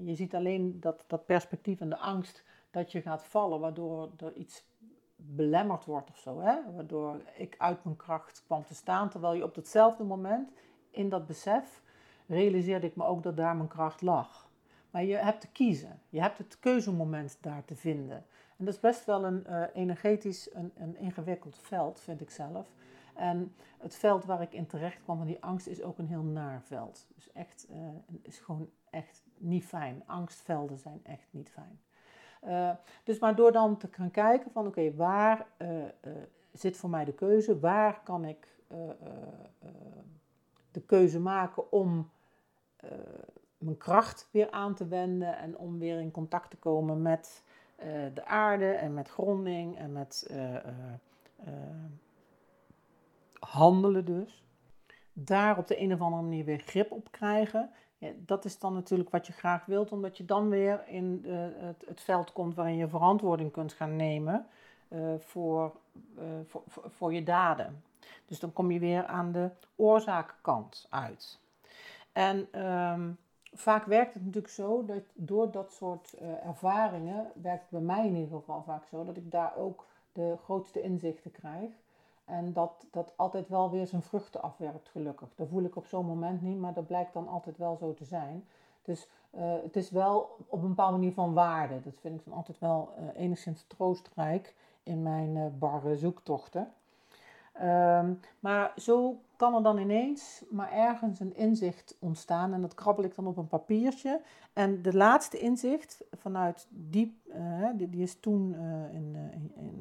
je 0.00 0.14
ziet 0.14 0.34
alleen 0.34 0.80
dat, 0.80 1.04
dat 1.06 1.26
perspectief 1.26 1.80
en 1.80 1.88
de 1.88 1.98
angst 1.98 2.44
dat 2.70 2.92
je 2.92 3.02
gaat 3.02 3.24
vallen, 3.24 3.60
waardoor 3.60 4.10
er 4.16 4.34
iets 4.34 4.64
belemmerd 5.16 5.84
wordt 5.84 6.10
of 6.10 6.18
zo. 6.18 6.40
Hè? 6.40 6.72
Waardoor 6.74 7.20
ik 7.36 7.54
uit 7.58 7.84
mijn 7.84 7.96
kracht 7.96 8.42
kwam 8.46 8.64
te 8.64 8.74
staan. 8.74 9.08
Terwijl 9.08 9.34
je 9.34 9.44
op 9.44 9.54
datzelfde 9.54 10.04
moment, 10.04 10.50
in 10.90 11.08
dat 11.08 11.26
besef, 11.26 11.82
realiseerde 12.26 12.86
ik 12.86 12.96
me 12.96 13.04
ook 13.04 13.22
dat 13.22 13.36
daar 13.36 13.56
mijn 13.56 13.68
kracht 13.68 14.02
lag. 14.02 14.48
Maar 14.90 15.04
je 15.04 15.16
hebt 15.16 15.40
te 15.40 15.48
kiezen. 15.48 16.00
Je 16.08 16.20
hebt 16.20 16.38
het 16.38 16.58
keuzemoment 16.58 17.38
daar 17.40 17.64
te 17.64 17.76
vinden. 17.76 18.24
En 18.56 18.64
dat 18.64 18.74
is 18.74 18.80
best 18.80 19.04
wel 19.04 19.24
een 19.24 19.44
uh, 19.48 19.62
energetisch, 19.74 20.54
een, 20.54 20.72
een, 20.76 20.96
ingewikkeld 20.96 21.58
veld, 21.58 22.00
vind 22.00 22.20
ik 22.20 22.30
zelf. 22.30 22.68
En 23.14 23.54
het 23.78 23.96
veld 23.96 24.24
waar 24.24 24.42
ik 24.42 24.52
in 24.52 24.66
terecht 24.66 25.02
kwam 25.02 25.16
van 25.16 25.26
die 25.26 25.42
angst 25.42 25.66
is 25.66 25.82
ook 25.82 25.98
een 25.98 26.08
heel 26.08 26.22
naar 26.22 26.62
veld. 26.62 27.06
Dus 27.14 27.32
echt, 27.32 27.66
uh, 27.70 27.76
is 28.22 28.38
gewoon 28.38 28.70
echt 28.90 29.24
niet 29.38 29.64
fijn. 29.64 30.02
Angstvelden 30.06 30.78
zijn 30.78 31.00
echt 31.02 31.28
niet 31.30 31.50
fijn. 31.50 31.80
Uh, 32.44 32.70
dus 33.04 33.18
maar 33.18 33.34
door 33.34 33.52
dan 33.52 33.76
te 33.76 33.88
gaan 33.90 34.10
kijken 34.10 34.50
van 34.50 34.66
oké, 34.66 34.94
waar 34.94 35.46
uh, 35.58 35.78
uh, 35.78 35.84
zit 36.52 36.76
voor 36.76 36.90
mij 36.90 37.04
de 37.04 37.12
keuze? 37.12 37.58
Waar 37.58 38.00
kan 38.04 38.24
ik 38.24 38.54
de 40.70 40.80
keuze 40.80 41.20
maken 41.20 41.72
om 41.72 42.10
mijn 43.58 43.76
kracht 43.76 44.28
weer 44.30 44.50
aan 44.50 44.74
te 44.74 44.86
wenden 44.88 45.38
en 45.38 45.58
om 45.58 45.78
weer 45.78 46.00
in 46.00 46.10
contact 46.10 46.50
te 46.50 46.56
komen 46.56 47.02
met 47.02 47.42
de 48.14 48.24
aarde 48.24 48.70
en 48.70 48.94
met 48.94 49.08
gronding 49.08 49.78
en 49.78 49.92
met 49.92 50.30
handelen 53.38 54.04
dus. 54.04 54.44
Daar 55.12 55.58
op 55.58 55.66
de 55.66 55.80
een 55.80 55.92
of 55.92 56.00
andere 56.00 56.22
manier 56.22 56.44
weer 56.44 56.58
grip 56.58 56.90
op 56.90 57.10
krijgen 57.10 57.70
ja, 57.98 58.10
dat 58.16 58.44
is 58.44 58.58
dan 58.58 58.72
natuurlijk 58.72 59.10
wat 59.10 59.26
je 59.26 59.32
graag 59.32 59.64
wilt, 59.64 59.92
omdat 59.92 60.16
je 60.16 60.24
dan 60.24 60.48
weer 60.48 60.88
in 60.88 61.24
het, 61.58 61.84
het, 61.86 62.00
veld 62.00 62.32
komt 62.32 62.54
waarin 62.54 62.76
je 62.76 62.88
verantwoording 62.88 63.52
kunt 63.52 63.72
gaan 63.72 63.96
nemen 63.96 64.46
uh, 64.88 65.14
voor, 65.18 65.76
uh, 66.18 66.24
voor, 66.46 66.62
voor, 66.66 67.12
je 67.12 67.22
daden. 67.22 67.82
Dus 68.26 68.40
dan 68.40 68.52
kom 68.52 68.70
je 68.70 68.78
weer 68.78 69.06
aan 69.06 69.32
de 69.32 69.50
oorzaakkant 69.76 70.86
uit. 70.90 71.38
En 72.12 72.62
um, 72.66 73.18
vaak 73.52 73.84
werkt 73.84 74.14
het 74.14 74.24
natuurlijk 74.24 74.52
zo 74.52 74.84
dat 74.84 75.02
door 75.14 75.50
dat 75.50 75.72
soort 75.72 76.14
uh, 76.22 76.46
ervaringen, 76.46 77.30
werkt 77.42 77.60
het 77.60 77.70
bij 77.70 77.80
mij 77.80 78.06
in 78.06 78.14
ieder 78.14 78.38
geval 78.38 78.62
vaak 78.62 78.86
zo, 78.86 79.04
dat 79.04 79.16
ik 79.16 79.30
daar 79.30 79.56
ook 79.56 79.86
de 80.12 80.36
grootste 80.44 80.82
inzichten 80.82 81.30
krijg. 81.30 81.70
En 82.26 82.52
dat 82.52 82.86
dat 82.90 83.12
altijd 83.16 83.48
wel 83.48 83.70
weer 83.70 83.86
zijn 83.86 84.02
vruchten 84.02 84.42
afwerpt, 84.42 84.88
gelukkig. 84.88 85.28
Dat 85.34 85.48
voel 85.48 85.62
ik 85.62 85.76
op 85.76 85.86
zo'n 85.86 86.06
moment 86.06 86.42
niet, 86.42 86.58
maar 86.58 86.72
dat 86.72 86.86
blijkt 86.86 87.12
dan 87.12 87.28
altijd 87.28 87.56
wel 87.56 87.76
zo 87.76 87.94
te 87.94 88.04
zijn. 88.04 88.44
Dus 88.82 89.08
uh, 89.30 89.40
het 89.62 89.76
is 89.76 89.90
wel 89.90 90.36
op 90.46 90.62
een 90.62 90.68
bepaalde 90.68 90.96
manier 90.96 91.12
van 91.12 91.34
waarde. 91.34 91.80
Dat 91.80 92.00
vind 92.00 92.18
ik 92.18 92.24
dan 92.24 92.34
altijd 92.34 92.58
wel 92.58 92.94
uh, 92.98 93.20
enigszins 93.22 93.64
troostrijk 93.66 94.54
in 94.82 95.02
mijn 95.02 95.36
uh, 95.36 95.44
barre 95.58 95.96
zoektochten. 95.96 96.72
Um, 97.62 98.20
maar 98.40 98.72
zo 98.76 99.20
kan 99.36 99.54
er 99.54 99.62
dan 99.62 99.78
ineens 99.78 100.44
maar 100.50 100.72
ergens 100.72 101.20
een 101.20 101.36
inzicht 101.36 101.96
ontstaan. 101.98 102.52
En 102.52 102.60
dat 102.60 102.74
krabbel 102.74 103.04
ik 103.04 103.14
dan 103.14 103.26
op 103.26 103.36
een 103.36 103.48
papiertje. 103.48 104.20
En 104.52 104.82
de 104.82 104.96
laatste 104.96 105.38
inzicht 105.38 106.04
vanuit 106.12 106.66
die, 106.70 107.20
die, 107.74 107.88
die, 107.88 108.02
is 108.02 108.20
toen 108.20 108.54
in, 108.92 109.16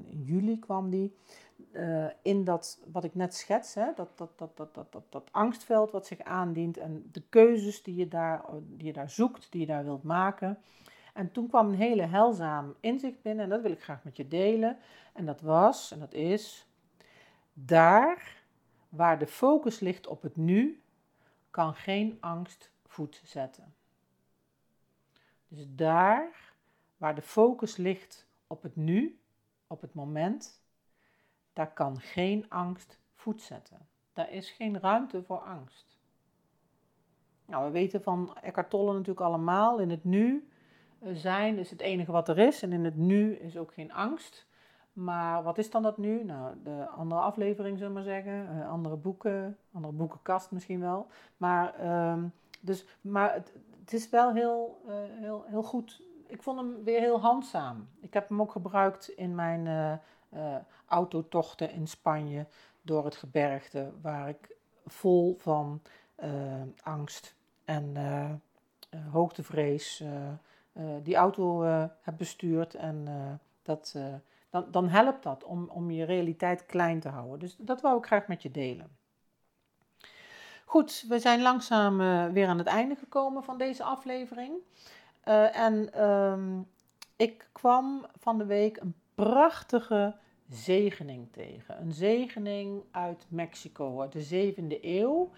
in, 0.06 0.24
juli 0.24 0.60
kwam 0.60 0.90
die 0.90 1.16
uh, 1.76 2.06
in 2.22 2.44
dat, 2.44 2.80
wat 2.92 3.04
ik 3.04 3.16
net 3.16 3.36
schets, 3.36 3.74
hè, 3.74 3.86
dat, 3.96 4.18
dat, 4.18 4.38
dat, 4.38 4.58
dat, 4.58 4.74
dat, 4.74 4.92
dat, 4.92 5.04
dat 5.10 5.30
angstveld 5.32 5.92
wat 5.92 6.08
zich 6.08 6.22
aandient 6.22 6.78
en 6.78 7.10
de 7.12 7.22
keuzes 7.30 7.84
die 7.84 7.96
je, 7.96 8.08
daar, 8.08 8.46
die 8.68 8.88
je 8.88 8.94
daar 8.94 9.10
zoekt, 9.10 9.52
die 9.52 9.62
je 9.62 9.68
daar 9.68 9.84
wilt 9.84 10.04
maken. 10.04 10.58
En 11.14 11.32
toen 11.32 11.48
kwam 11.48 11.68
een 11.68 11.76
hele 11.76 12.06
heilzaam 12.06 12.76
inzicht 12.80 13.22
binnen 13.22 13.44
en 13.44 13.50
dat 13.50 13.62
wil 13.62 13.72
ik 13.72 13.84
graag 13.84 14.04
met 14.04 14.18
je 14.18 14.28
delen. 14.28 14.78
En 15.14 15.26
dat 15.26 15.42
was, 15.42 15.92
en 15.92 16.00
dat 16.00 16.14
is, 16.14 16.68
daar 17.54 18.44
waar 18.90 19.20
de 19.20 19.28
focus 19.28 19.80
ligt 19.80 20.08
op 20.08 20.22
het 20.22 20.36
nu, 20.36 20.82
kan 21.50 21.76
geen 21.76 22.18
angst 22.20 22.72
voet 22.86 23.22
zetten. 23.24 23.74
Dus 25.48 25.66
daar 25.70 26.54
waar 26.98 27.16
de 27.16 27.22
focus 27.22 27.78
ligt 27.78 28.28
op 28.48 28.62
het 28.62 28.76
nu, 28.76 29.20
op 29.68 29.82
het 29.82 29.94
moment, 29.94 30.62
daar 31.56 31.74
kan 31.74 32.00
geen 32.00 32.46
angst 32.50 33.00
voet 33.14 33.42
zetten. 33.42 33.88
Daar 34.14 34.32
is 34.32 34.52
geen 34.52 34.80
ruimte 34.80 35.24
voor 35.24 35.40
angst. 35.40 35.98
Nou, 37.46 37.66
we 37.66 37.72
weten 37.72 38.04
van 38.04 38.38
Eckhart 38.42 38.70
Tolle 38.70 38.92
natuurlijk 38.92 39.26
allemaal, 39.26 39.80
in 39.80 39.90
het 39.90 40.04
nu 40.04 40.50
zijn 41.14 41.58
is 41.58 41.70
het 41.70 41.82
enige 41.82 42.12
wat 42.12 42.30
er 42.30 42.38
is 42.38 42.62
en 42.62 42.74
in 42.74 42.86
het 42.86 42.96
nu 42.96 43.36
is 43.36 43.58
ook 43.58 43.74
geen 43.74 43.94
angst. 43.94 44.48
Maar 44.94 45.44
wat 45.44 45.58
is 45.58 45.72
dan 45.72 45.82
dat 45.82 45.98
nu? 45.98 46.24
Nou, 46.24 46.56
de 46.64 46.88
andere 46.88 47.22
aflevering, 47.22 47.78
zullen 47.78 47.94
we 47.94 48.00
maar 48.00 48.10
zeggen. 48.10 48.58
Uh, 48.58 48.70
andere 48.70 48.96
boeken, 48.96 49.58
andere 49.74 49.94
boekenkast 49.94 50.52
misschien 50.52 50.80
wel. 50.80 51.08
Maar, 51.38 51.74
ehm, 51.74 52.28
dus, 52.62 52.86
maar 53.02 53.34
het, 53.34 53.94
is 53.94 54.10
wel 54.10 54.34
heel, 54.34 54.82
uh, 54.88 54.94
heel, 55.20 55.44
heel 55.48 55.64
goed. 55.64 56.02
Ik 56.28 56.44
vond 56.44 56.60
hem 56.60 56.84
weer 56.84 57.00
heel 57.00 57.20
handzaam. 57.20 57.88
Ik 58.02 58.14
heb 58.14 58.30
hem 58.30 58.42
ook 58.42 58.52
gebruikt 58.52 59.08
in 59.08 59.36
mijn 59.36 59.68
autotochten 60.86 61.72
in 61.72 61.88
Spanje 61.88 62.46
door 62.82 63.06
het 63.06 63.16
gebergte, 63.16 63.92
waar 64.02 64.30
ik 64.30 64.56
vol 64.86 65.36
van 65.38 65.82
angst 66.84 67.36
en 67.66 67.96
hoogtevrees 69.12 70.04
die 71.04 71.16
auto 71.16 71.64
heb 72.02 72.18
bestuurd. 72.18 72.76
En 72.76 73.08
dat 73.64 73.96
dan, 74.56 74.72
dan 74.72 74.90
helpt 74.90 75.24
dat 75.24 75.44
om, 75.44 75.70
om 75.70 75.92
je 75.92 76.06
realiteit 76.06 76.66
klein 76.66 77.00
te 77.00 77.10
houden. 77.10 77.40
Dus 77.40 77.56
dat 77.58 77.82
wou 77.82 77.98
ik 77.98 78.06
graag 78.06 78.28
met 78.28 78.42
je 78.42 78.52
delen. 78.52 78.98
Goed, 80.66 81.06
we 81.08 81.20
zijn 81.20 81.42
langzaam 81.42 81.98
weer 82.34 82.48
aan 82.48 82.58
het 82.58 82.68
einde 82.68 82.96
gekomen 82.96 83.44
van 83.44 83.58
deze 83.58 83.84
aflevering. 83.84 84.54
En 85.52 85.94
ehm, 85.94 86.60
ik 87.16 87.50
kwam 87.52 88.06
van 88.20 88.38
de 88.38 88.46
week 88.46 88.78
een 88.78 88.96
prachtige 89.16 90.16
zegening 90.50 91.32
tegen. 91.32 91.82
Een 91.82 91.94
zegening 91.94 92.84
uit 92.92 93.26
Mexico, 93.30 94.02
uit 94.02 94.12
de 94.12 94.54
7e 94.54 94.80
eeuw. 94.82 95.32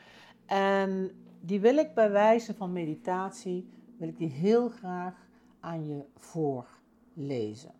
En 0.46 1.12
die 1.42 1.60
wil 1.60 1.78
ik 1.78 1.94
bij 1.94 2.12
wijze 2.12 2.54
van 2.54 2.72
meditatie, 2.72 3.70
wil 3.98 4.08
ik 4.08 4.18
die 4.18 4.30
heel 4.30 4.70
graag 4.70 5.28
aan 5.60 5.86
je 5.86 6.06
voorlezen. 6.16 7.74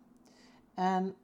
En 0.74 1.14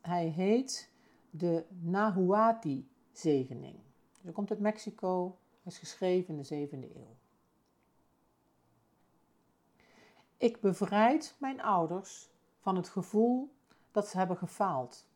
hij 0.00 0.26
heet 0.26 0.90
de 1.30 1.64
Nahuati-zegening. 1.80 3.76
Dus 4.12 4.22
hij 4.22 4.32
komt 4.32 4.50
uit 4.50 4.60
Mexico, 4.60 5.38
hij 5.62 5.72
is 5.72 5.78
geschreven 5.78 6.34
in 6.34 6.42
de 6.42 6.68
7e 6.68 6.96
eeuw. 6.96 7.16
Ik 10.36 10.60
bevrijd 10.60 11.36
mijn 11.38 11.62
ouders 11.62 12.30
van 12.60 12.76
het 12.76 12.88
gevoel 12.88 13.54
dat 13.90 14.08
ze 14.08 14.18
hebben 14.18 14.36
gefaald. 14.36 15.06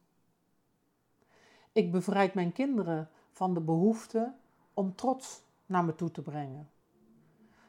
Ik 1.77 1.93
bevrijd 1.93 2.35
mijn 2.35 2.53
kinderen 2.53 3.09
van 3.31 3.55
de 3.55 3.61
behoefte 3.61 4.35
om 4.75 4.95
trots 4.95 5.43
naar 5.67 5.85
me 5.85 5.95
toe 5.95 6.11
te 6.11 6.23
brengen, 6.23 6.71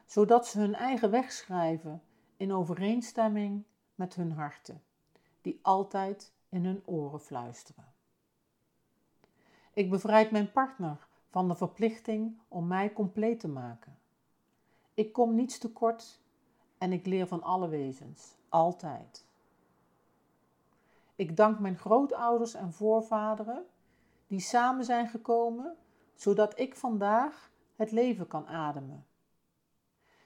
zodat 0.06 0.46
ze 0.46 0.58
hun 0.58 0.74
eigen 0.74 1.10
weg 1.10 1.32
schrijven 1.32 2.02
in 2.36 2.52
overeenstemming 2.52 3.64
met 3.94 4.14
hun 4.14 4.32
harten, 4.32 4.82
die 5.40 5.58
altijd 5.62 6.32
in 6.48 6.64
hun 6.64 6.82
oren 6.84 7.20
fluisteren. 7.20 7.84
Ik 9.72 9.90
bevrijd 9.90 10.30
mijn 10.30 10.52
partner 10.52 11.06
van 11.30 11.48
de 11.48 11.54
verplichting 11.54 12.38
om 12.48 12.66
mij 12.66 12.92
compleet 12.92 13.40
te 13.40 13.48
maken. 13.48 13.98
Ik 14.94 15.12
kom 15.12 15.34
niets 15.34 15.58
tekort 15.58 16.20
en 16.78 16.92
ik 16.92 17.06
leer 17.06 17.26
van 17.26 17.42
alle 17.42 17.68
wezens, 17.68 18.34
altijd. 18.48 19.26
Ik 21.16 21.36
dank 21.36 21.58
mijn 21.58 21.78
grootouders 21.78 22.54
en 22.54 22.72
voorvaderen 22.72 23.66
die 24.28 24.40
samen 24.40 24.84
zijn 24.84 25.08
gekomen, 25.08 25.76
zodat 26.14 26.58
ik 26.58 26.76
vandaag 26.76 27.50
het 27.76 27.90
leven 27.90 28.26
kan 28.26 28.46
ademen. 28.46 29.06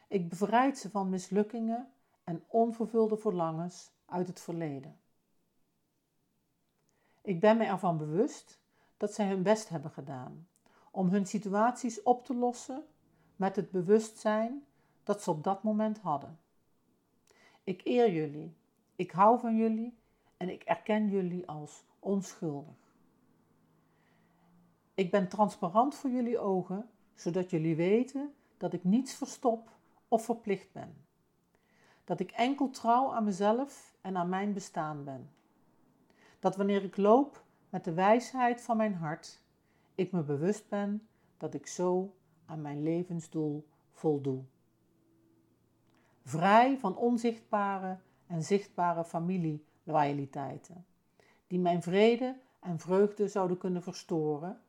Ik 0.09 0.29
bevrijd 0.29 0.79
ze 0.79 0.91
van 0.91 1.09
mislukkingen 1.09 1.93
en 2.25 2.45
onvervulde 2.47 3.17
verlangens 3.17 3.91
uit 4.07 4.27
het 4.27 4.41
verleden. 4.41 4.97
Ik 7.23 7.41
ben 7.41 7.57
me 7.57 7.65
ervan 7.65 7.99
bewust 7.99 8.61
dat 8.97 9.15
zij 9.15 9.27
hun 9.29 9.43
best 9.43 9.69
hebben 9.69 9.91
gedaan 9.91 10.49
om 10.91 11.09
hun 11.09 11.27
situaties 11.27 12.03
op 12.03 12.25
te 12.25 12.35
lossen 12.35 12.85
met 13.37 13.57
het 13.57 13.71
bewustzijn 13.71 14.65
dat 15.03 15.23
ze 15.23 15.31
op 15.31 15.45
dat 15.45 15.63
moment 15.63 15.99
hadden. 15.99 16.39
Ik 17.65 17.81
eer 17.85 18.13
jullie, 18.13 18.57
ik 18.97 19.11
hou 19.11 19.41
van 19.41 19.57
jullie 19.57 19.99
en 20.37 20.49
ik 20.49 20.63
erken 20.63 21.09
jullie 21.09 21.49
als 21.49 21.85
onschuldig. 21.99 22.82
Ik 25.03 25.11
ben 25.11 25.29
transparant 25.29 25.95
voor 25.95 26.11
jullie 26.11 26.39
ogen, 26.39 26.91
zodat 27.15 27.51
jullie 27.51 27.77
weten 27.77 28.35
dat 28.57 28.73
ik 28.73 28.85
niets 28.85 29.15
verstop 29.15 29.71
of 30.09 30.25
verplicht 30.25 30.73
ben. 30.73 30.95
Dat 32.05 32.21
ik 32.21 32.31
enkel 32.31 32.71
trouw 32.71 33.13
aan 33.13 33.25
mezelf 33.25 33.97
en 34.01 34.17
aan 34.17 34.29
mijn 34.29 34.53
bestaan 34.53 35.05
ben 35.05 35.31
dat 36.43 36.57
wanneer 36.57 36.85
ik 36.85 36.97
loop 36.97 37.45
met 37.69 37.85
de 37.85 37.93
wijsheid 37.93 38.61
van 38.61 38.77
mijn 38.77 38.95
hart, 38.95 39.43
ik 39.95 40.13
me 40.13 40.23
bewust 40.23 40.69
ben 40.69 41.07
dat 41.37 41.55
ik 41.55 41.67
zo 41.67 42.15
aan 42.47 42.61
mijn 42.61 42.83
levensdoel 42.83 43.69
voldoe. 43.93 44.43
Vrij 46.23 46.79
van 46.79 46.97
onzichtbare 46.97 47.99
en 48.27 48.43
zichtbare 48.43 49.05
familieloyaliteiten, 49.05 50.87
die 51.47 51.59
mijn 51.59 51.83
vrede 51.83 52.37
en 52.61 52.79
vreugde 52.79 53.29
zouden 53.29 53.59
kunnen 53.59 53.83
verstoren, 53.83 54.61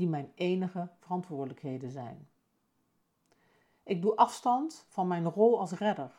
die 0.00 0.08
mijn 0.08 0.32
enige 0.34 0.88
verantwoordelijkheden 0.98 1.90
zijn. 1.90 2.28
Ik 3.82 4.02
doe 4.02 4.16
afstand 4.16 4.84
van 4.88 5.08
mijn 5.08 5.28
rol 5.28 5.58
als 5.58 5.72
redder, 5.72 6.10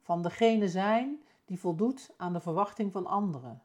van 0.00 0.22
degene 0.22 0.68
zijn 0.68 1.22
die 1.44 1.58
voldoet 1.58 2.14
aan 2.16 2.32
de 2.32 2.40
verwachting 2.40 2.92
van 2.92 3.06
anderen 3.06 3.62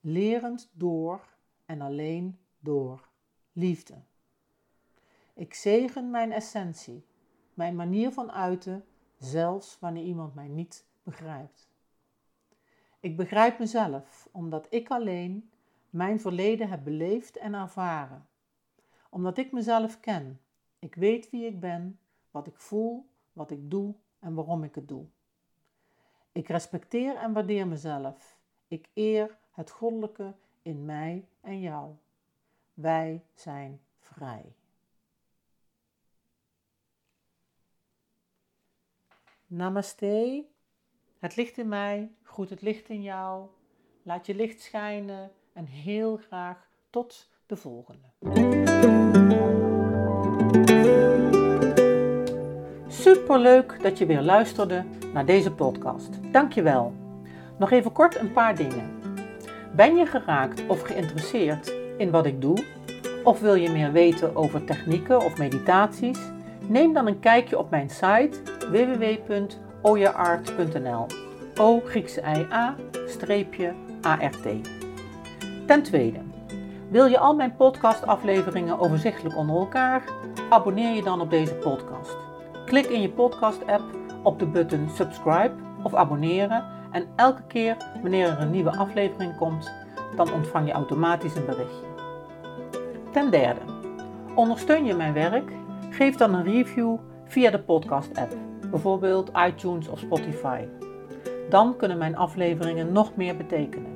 lerend 0.00 0.70
door 0.72 1.28
en 1.64 1.80
alleen 1.80 2.38
door 2.58 3.08
liefde. 3.52 4.02
Ik 5.34 5.54
zegen 5.54 6.10
mijn 6.10 6.32
essentie, 6.32 7.06
mijn 7.54 7.76
manier 7.76 8.12
van 8.12 8.32
uiten, 8.32 8.84
zelfs 9.18 9.78
wanneer 9.78 10.04
iemand 10.04 10.34
mij 10.34 10.48
niet 10.48 10.86
begrijpt. 11.02 11.68
Ik 13.00 13.16
begrijp 13.16 13.58
mezelf 13.58 14.28
omdat 14.32 14.66
ik 14.70 14.90
alleen 14.90 15.50
mijn 15.94 16.20
verleden 16.20 16.68
heb 16.68 16.84
beleefd 16.84 17.36
en 17.36 17.54
ervaren. 17.54 18.28
Omdat 19.10 19.38
ik 19.38 19.52
mezelf 19.52 20.00
ken. 20.00 20.40
Ik 20.78 20.94
weet 20.94 21.30
wie 21.30 21.46
ik 21.46 21.60
ben, 21.60 21.98
wat 22.30 22.46
ik 22.46 22.58
voel, 22.58 23.08
wat 23.32 23.50
ik 23.50 23.70
doe 23.70 23.94
en 24.18 24.34
waarom 24.34 24.64
ik 24.64 24.74
het 24.74 24.88
doe. 24.88 25.06
Ik 26.32 26.48
respecteer 26.48 27.16
en 27.16 27.32
waardeer 27.32 27.66
mezelf. 27.66 28.38
Ik 28.68 28.88
eer 28.94 29.38
het 29.50 29.70
goddelijke 29.70 30.34
in 30.62 30.84
mij 30.84 31.28
en 31.40 31.60
jou. 31.60 31.94
Wij 32.74 33.24
zijn 33.34 33.80
vrij. 33.98 34.54
Namaste. 39.46 40.46
Het 41.18 41.36
licht 41.36 41.58
in 41.58 41.68
mij 41.68 42.14
groet 42.22 42.50
het 42.50 42.62
licht 42.62 42.88
in 42.88 43.02
jou. 43.02 43.48
Laat 44.02 44.26
je 44.26 44.34
licht 44.34 44.60
schijnen 44.60 45.32
en 45.54 45.66
heel 45.66 46.16
graag 46.16 46.68
tot 46.90 47.30
de 47.46 47.56
volgende. 47.56 48.08
Superleuk 52.88 53.82
dat 53.82 53.98
je 53.98 54.06
weer 54.06 54.22
luisterde 54.22 54.84
naar 55.12 55.26
deze 55.26 55.52
podcast. 55.52 56.32
Dankjewel. 56.32 56.94
Nog 57.58 57.70
even 57.70 57.92
kort 57.92 58.18
een 58.18 58.32
paar 58.32 58.56
dingen. 58.56 58.90
Ben 59.74 59.96
je 59.96 60.06
geraakt 60.06 60.66
of 60.66 60.82
geïnteresseerd 60.82 61.74
in 61.98 62.10
wat 62.10 62.26
ik 62.26 62.40
doe? 62.40 62.64
Of 63.24 63.40
wil 63.40 63.54
je 63.54 63.70
meer 63.70 63.92
weten 63.92 64.36
over 64.36 64.64
technieken 64.64 65.24
of 65.24 65.38
meditaties? 65.38 66.18
Neem 66.68 66.92
dan 66.92 67.06
een 67.06 67.20
kijkje 67.20 67.58
op 67.58 67.70
mijn 67.70 67.90
site 67.90 68.42
www.oyaart.nl. 68.70 71.06
O 71.60 71.80
Griekse 71.80 72.20
I 72.20 72.46
A 72.52 72.74
streepje 73.06 73.74
ART. 74.00 74.46
Ten 75.66 75.82
tweede, 75.82 76.18
wil 76.88 77.06
je 77.06 77.18
al 77.18 77.34
mijn 77.34 77.56
podcastafleveringen 77.56 78.78
overzichtelijk 78.78 79.36
onder 79.36 79.56
elkaar? 79.56 80.04
Abonneer 80.50 80.94
je 80.94 81.02
dan 81.02 81.20
op 81.20 81.30
deze 81.30 81.54
podcast. 81.54 82.16
Klik 82.66 82.86
in 82.86 83.00
je 83.00 83.10
podcast-app 83.10 83.82
op 84.22 84.38
de 84.38 84.46
button 84.46 84.88
subscribe 84.94 85.52
of 85.82 85.94
abonneren 85.94 86.64
en 86.92 87.06
elke 87.16 87.42
keer 87.46 87.76
wanneer 88.02 88.28
er 88.28 88.40
een 88.40 88.50
nieuwe 88.50 88.76
aflevering 88.76 89.36
komt, 89.36 89.72
dan 90.16 90.32
ontvang 90.32 90.66
je 90.66 90.72
automatisch 90.72 91.34
een 91.34 91.46
berichtje. 91.46 91.86
Ten 93.12 93.30
derde, 93.30 93.60
ondersteun 94.34 94.84
je 94.84 94.94
mijn 94.94 95.12
werk? 95.12 95.52
Geef 95.90 96.16
dan 96.16 96.34
een 96.34 96.44
review 96.44 96.96
via 97.24 97.50
de 97.50 97.60
podcast-app, 97.60 98.36
bijvoorbeeld 98.70 99.30
iTunes 99.46 99.88
of 99.88 99.98
Spotify. 99.98 100.64
Dan 101.48 101.76
kunnen 101.76 101.98
mijn 101.98 102.16
afleveringen 102.16 102.92
nog 102.92 103.16
meer 103.16 103.36
betekenen. 103.36 103.93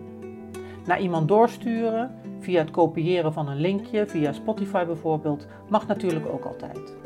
Naar 0.88 1.00
iemand 1.00 1.28
doorsturen 1.28 2.10
via 2.40 2.60
het 2.60 2.70
kopiëren 2.70 3.32
van 3.32 3.48
een 3.48 3.60
linkje 3.60 4.06
via 4.06 4.32
Spotify 4.32 4.84
bijvoorbeeld 4.84 5.46
mag 5.68 5.86
natuurlijk 5.86 6.28
ook 6.28 6.44
altijd. 6.44 6.96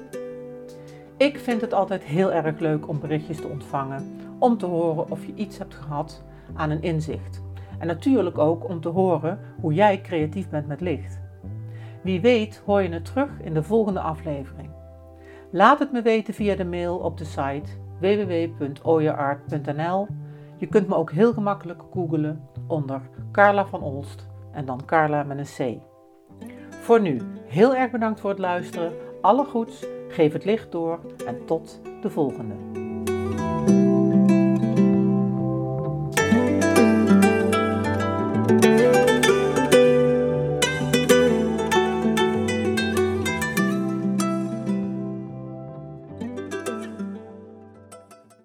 Ik 1.17 1.39
vind 1.39 1.61
het 1.61 1.73
altijd 1.73 2.05
heel 2.05 2.33
erg 2.33 2.59
leuk 2.59 2.89
om 2.89 3.01
berichtjes 3.01 3.41
te 3.41 3.49
ontvangen 3.49 4.17
om 4.39 4.59
te 4.59 4.67
horen 4.67 5.11
of 5.11 5.27
je 5.27 5.35
iets 5.35 5.59
hebt 5.59 5.75
gehad 5.75 6.23
aan 6.55 6.71
een 6.71 6.83
inzicht. 6.83 7.43
En 7.79 7.87
natuurlijk 7.87 8.39
ook 8.39 8.69
om 8.69 8.81
te 8.81 8.89
horen 8.89 9.39
hoe 9.61 9.75
jij 9.75 10.01
creatief 10.01 10.49
bent 10.49 10.67
met 10.67 10.81
licht. 10.81 11.21
Wie 12.03 12.21
weet 12.21 12.63
hoor 12.67 12.83
je 12.83 12.89
het 12.89 13.05
terug 13.05 13.31
in 13.41 13.55
de 13.55 13.63
volgende 13.63 14.01
aflevering. 14.01 14.71
Laat 15.51 15.79
het 15.79 15.93
me 15.93 16.03
weten 16.03 16.35
via 16.35 16.57
de 16.57 16.65
mail 16.65 16.97
op 16.97 17.19
de 17.19 17.25
site 17.25 17.71
www.oyeart.nl. 18.01 20.07
Je 20.57 20.67
kunt 20.67 20.89
me 20.89 20.95
ook 20.95 21.13
heel 21.13 21.33
gemakkelijk 21.33 21.83
googlen 21.93 22.51
onder 22.67 23.01
Carla 23.33 23.67
van 23.67 23.83
Olst 23.83 24.29
en 24.53 24.65
dan 24.65 24.85
Carla 24.85 25.23
met 25.23 25.39
een 25.39 25.79
C. 25.79 25.81
Voor 26.71 27.01
nu, 27.01 27.21
heel 27.47 27.75
erg 27.77 27.91
bedankt 27.91 28.21
voor 28.21 28.31
het 28.31 28.39
luisteren. 28.39 28.93
Alle 29.21 29.45
goeds, 29.45 29.87
geef 30.09 30.33
het 30.33 30.45
licht 30.45 30.73
door 30.73 31.01
en 31.27 31.45
tot 31.47 31.81
de 32.01 32.11
volgende. 32.11 32.82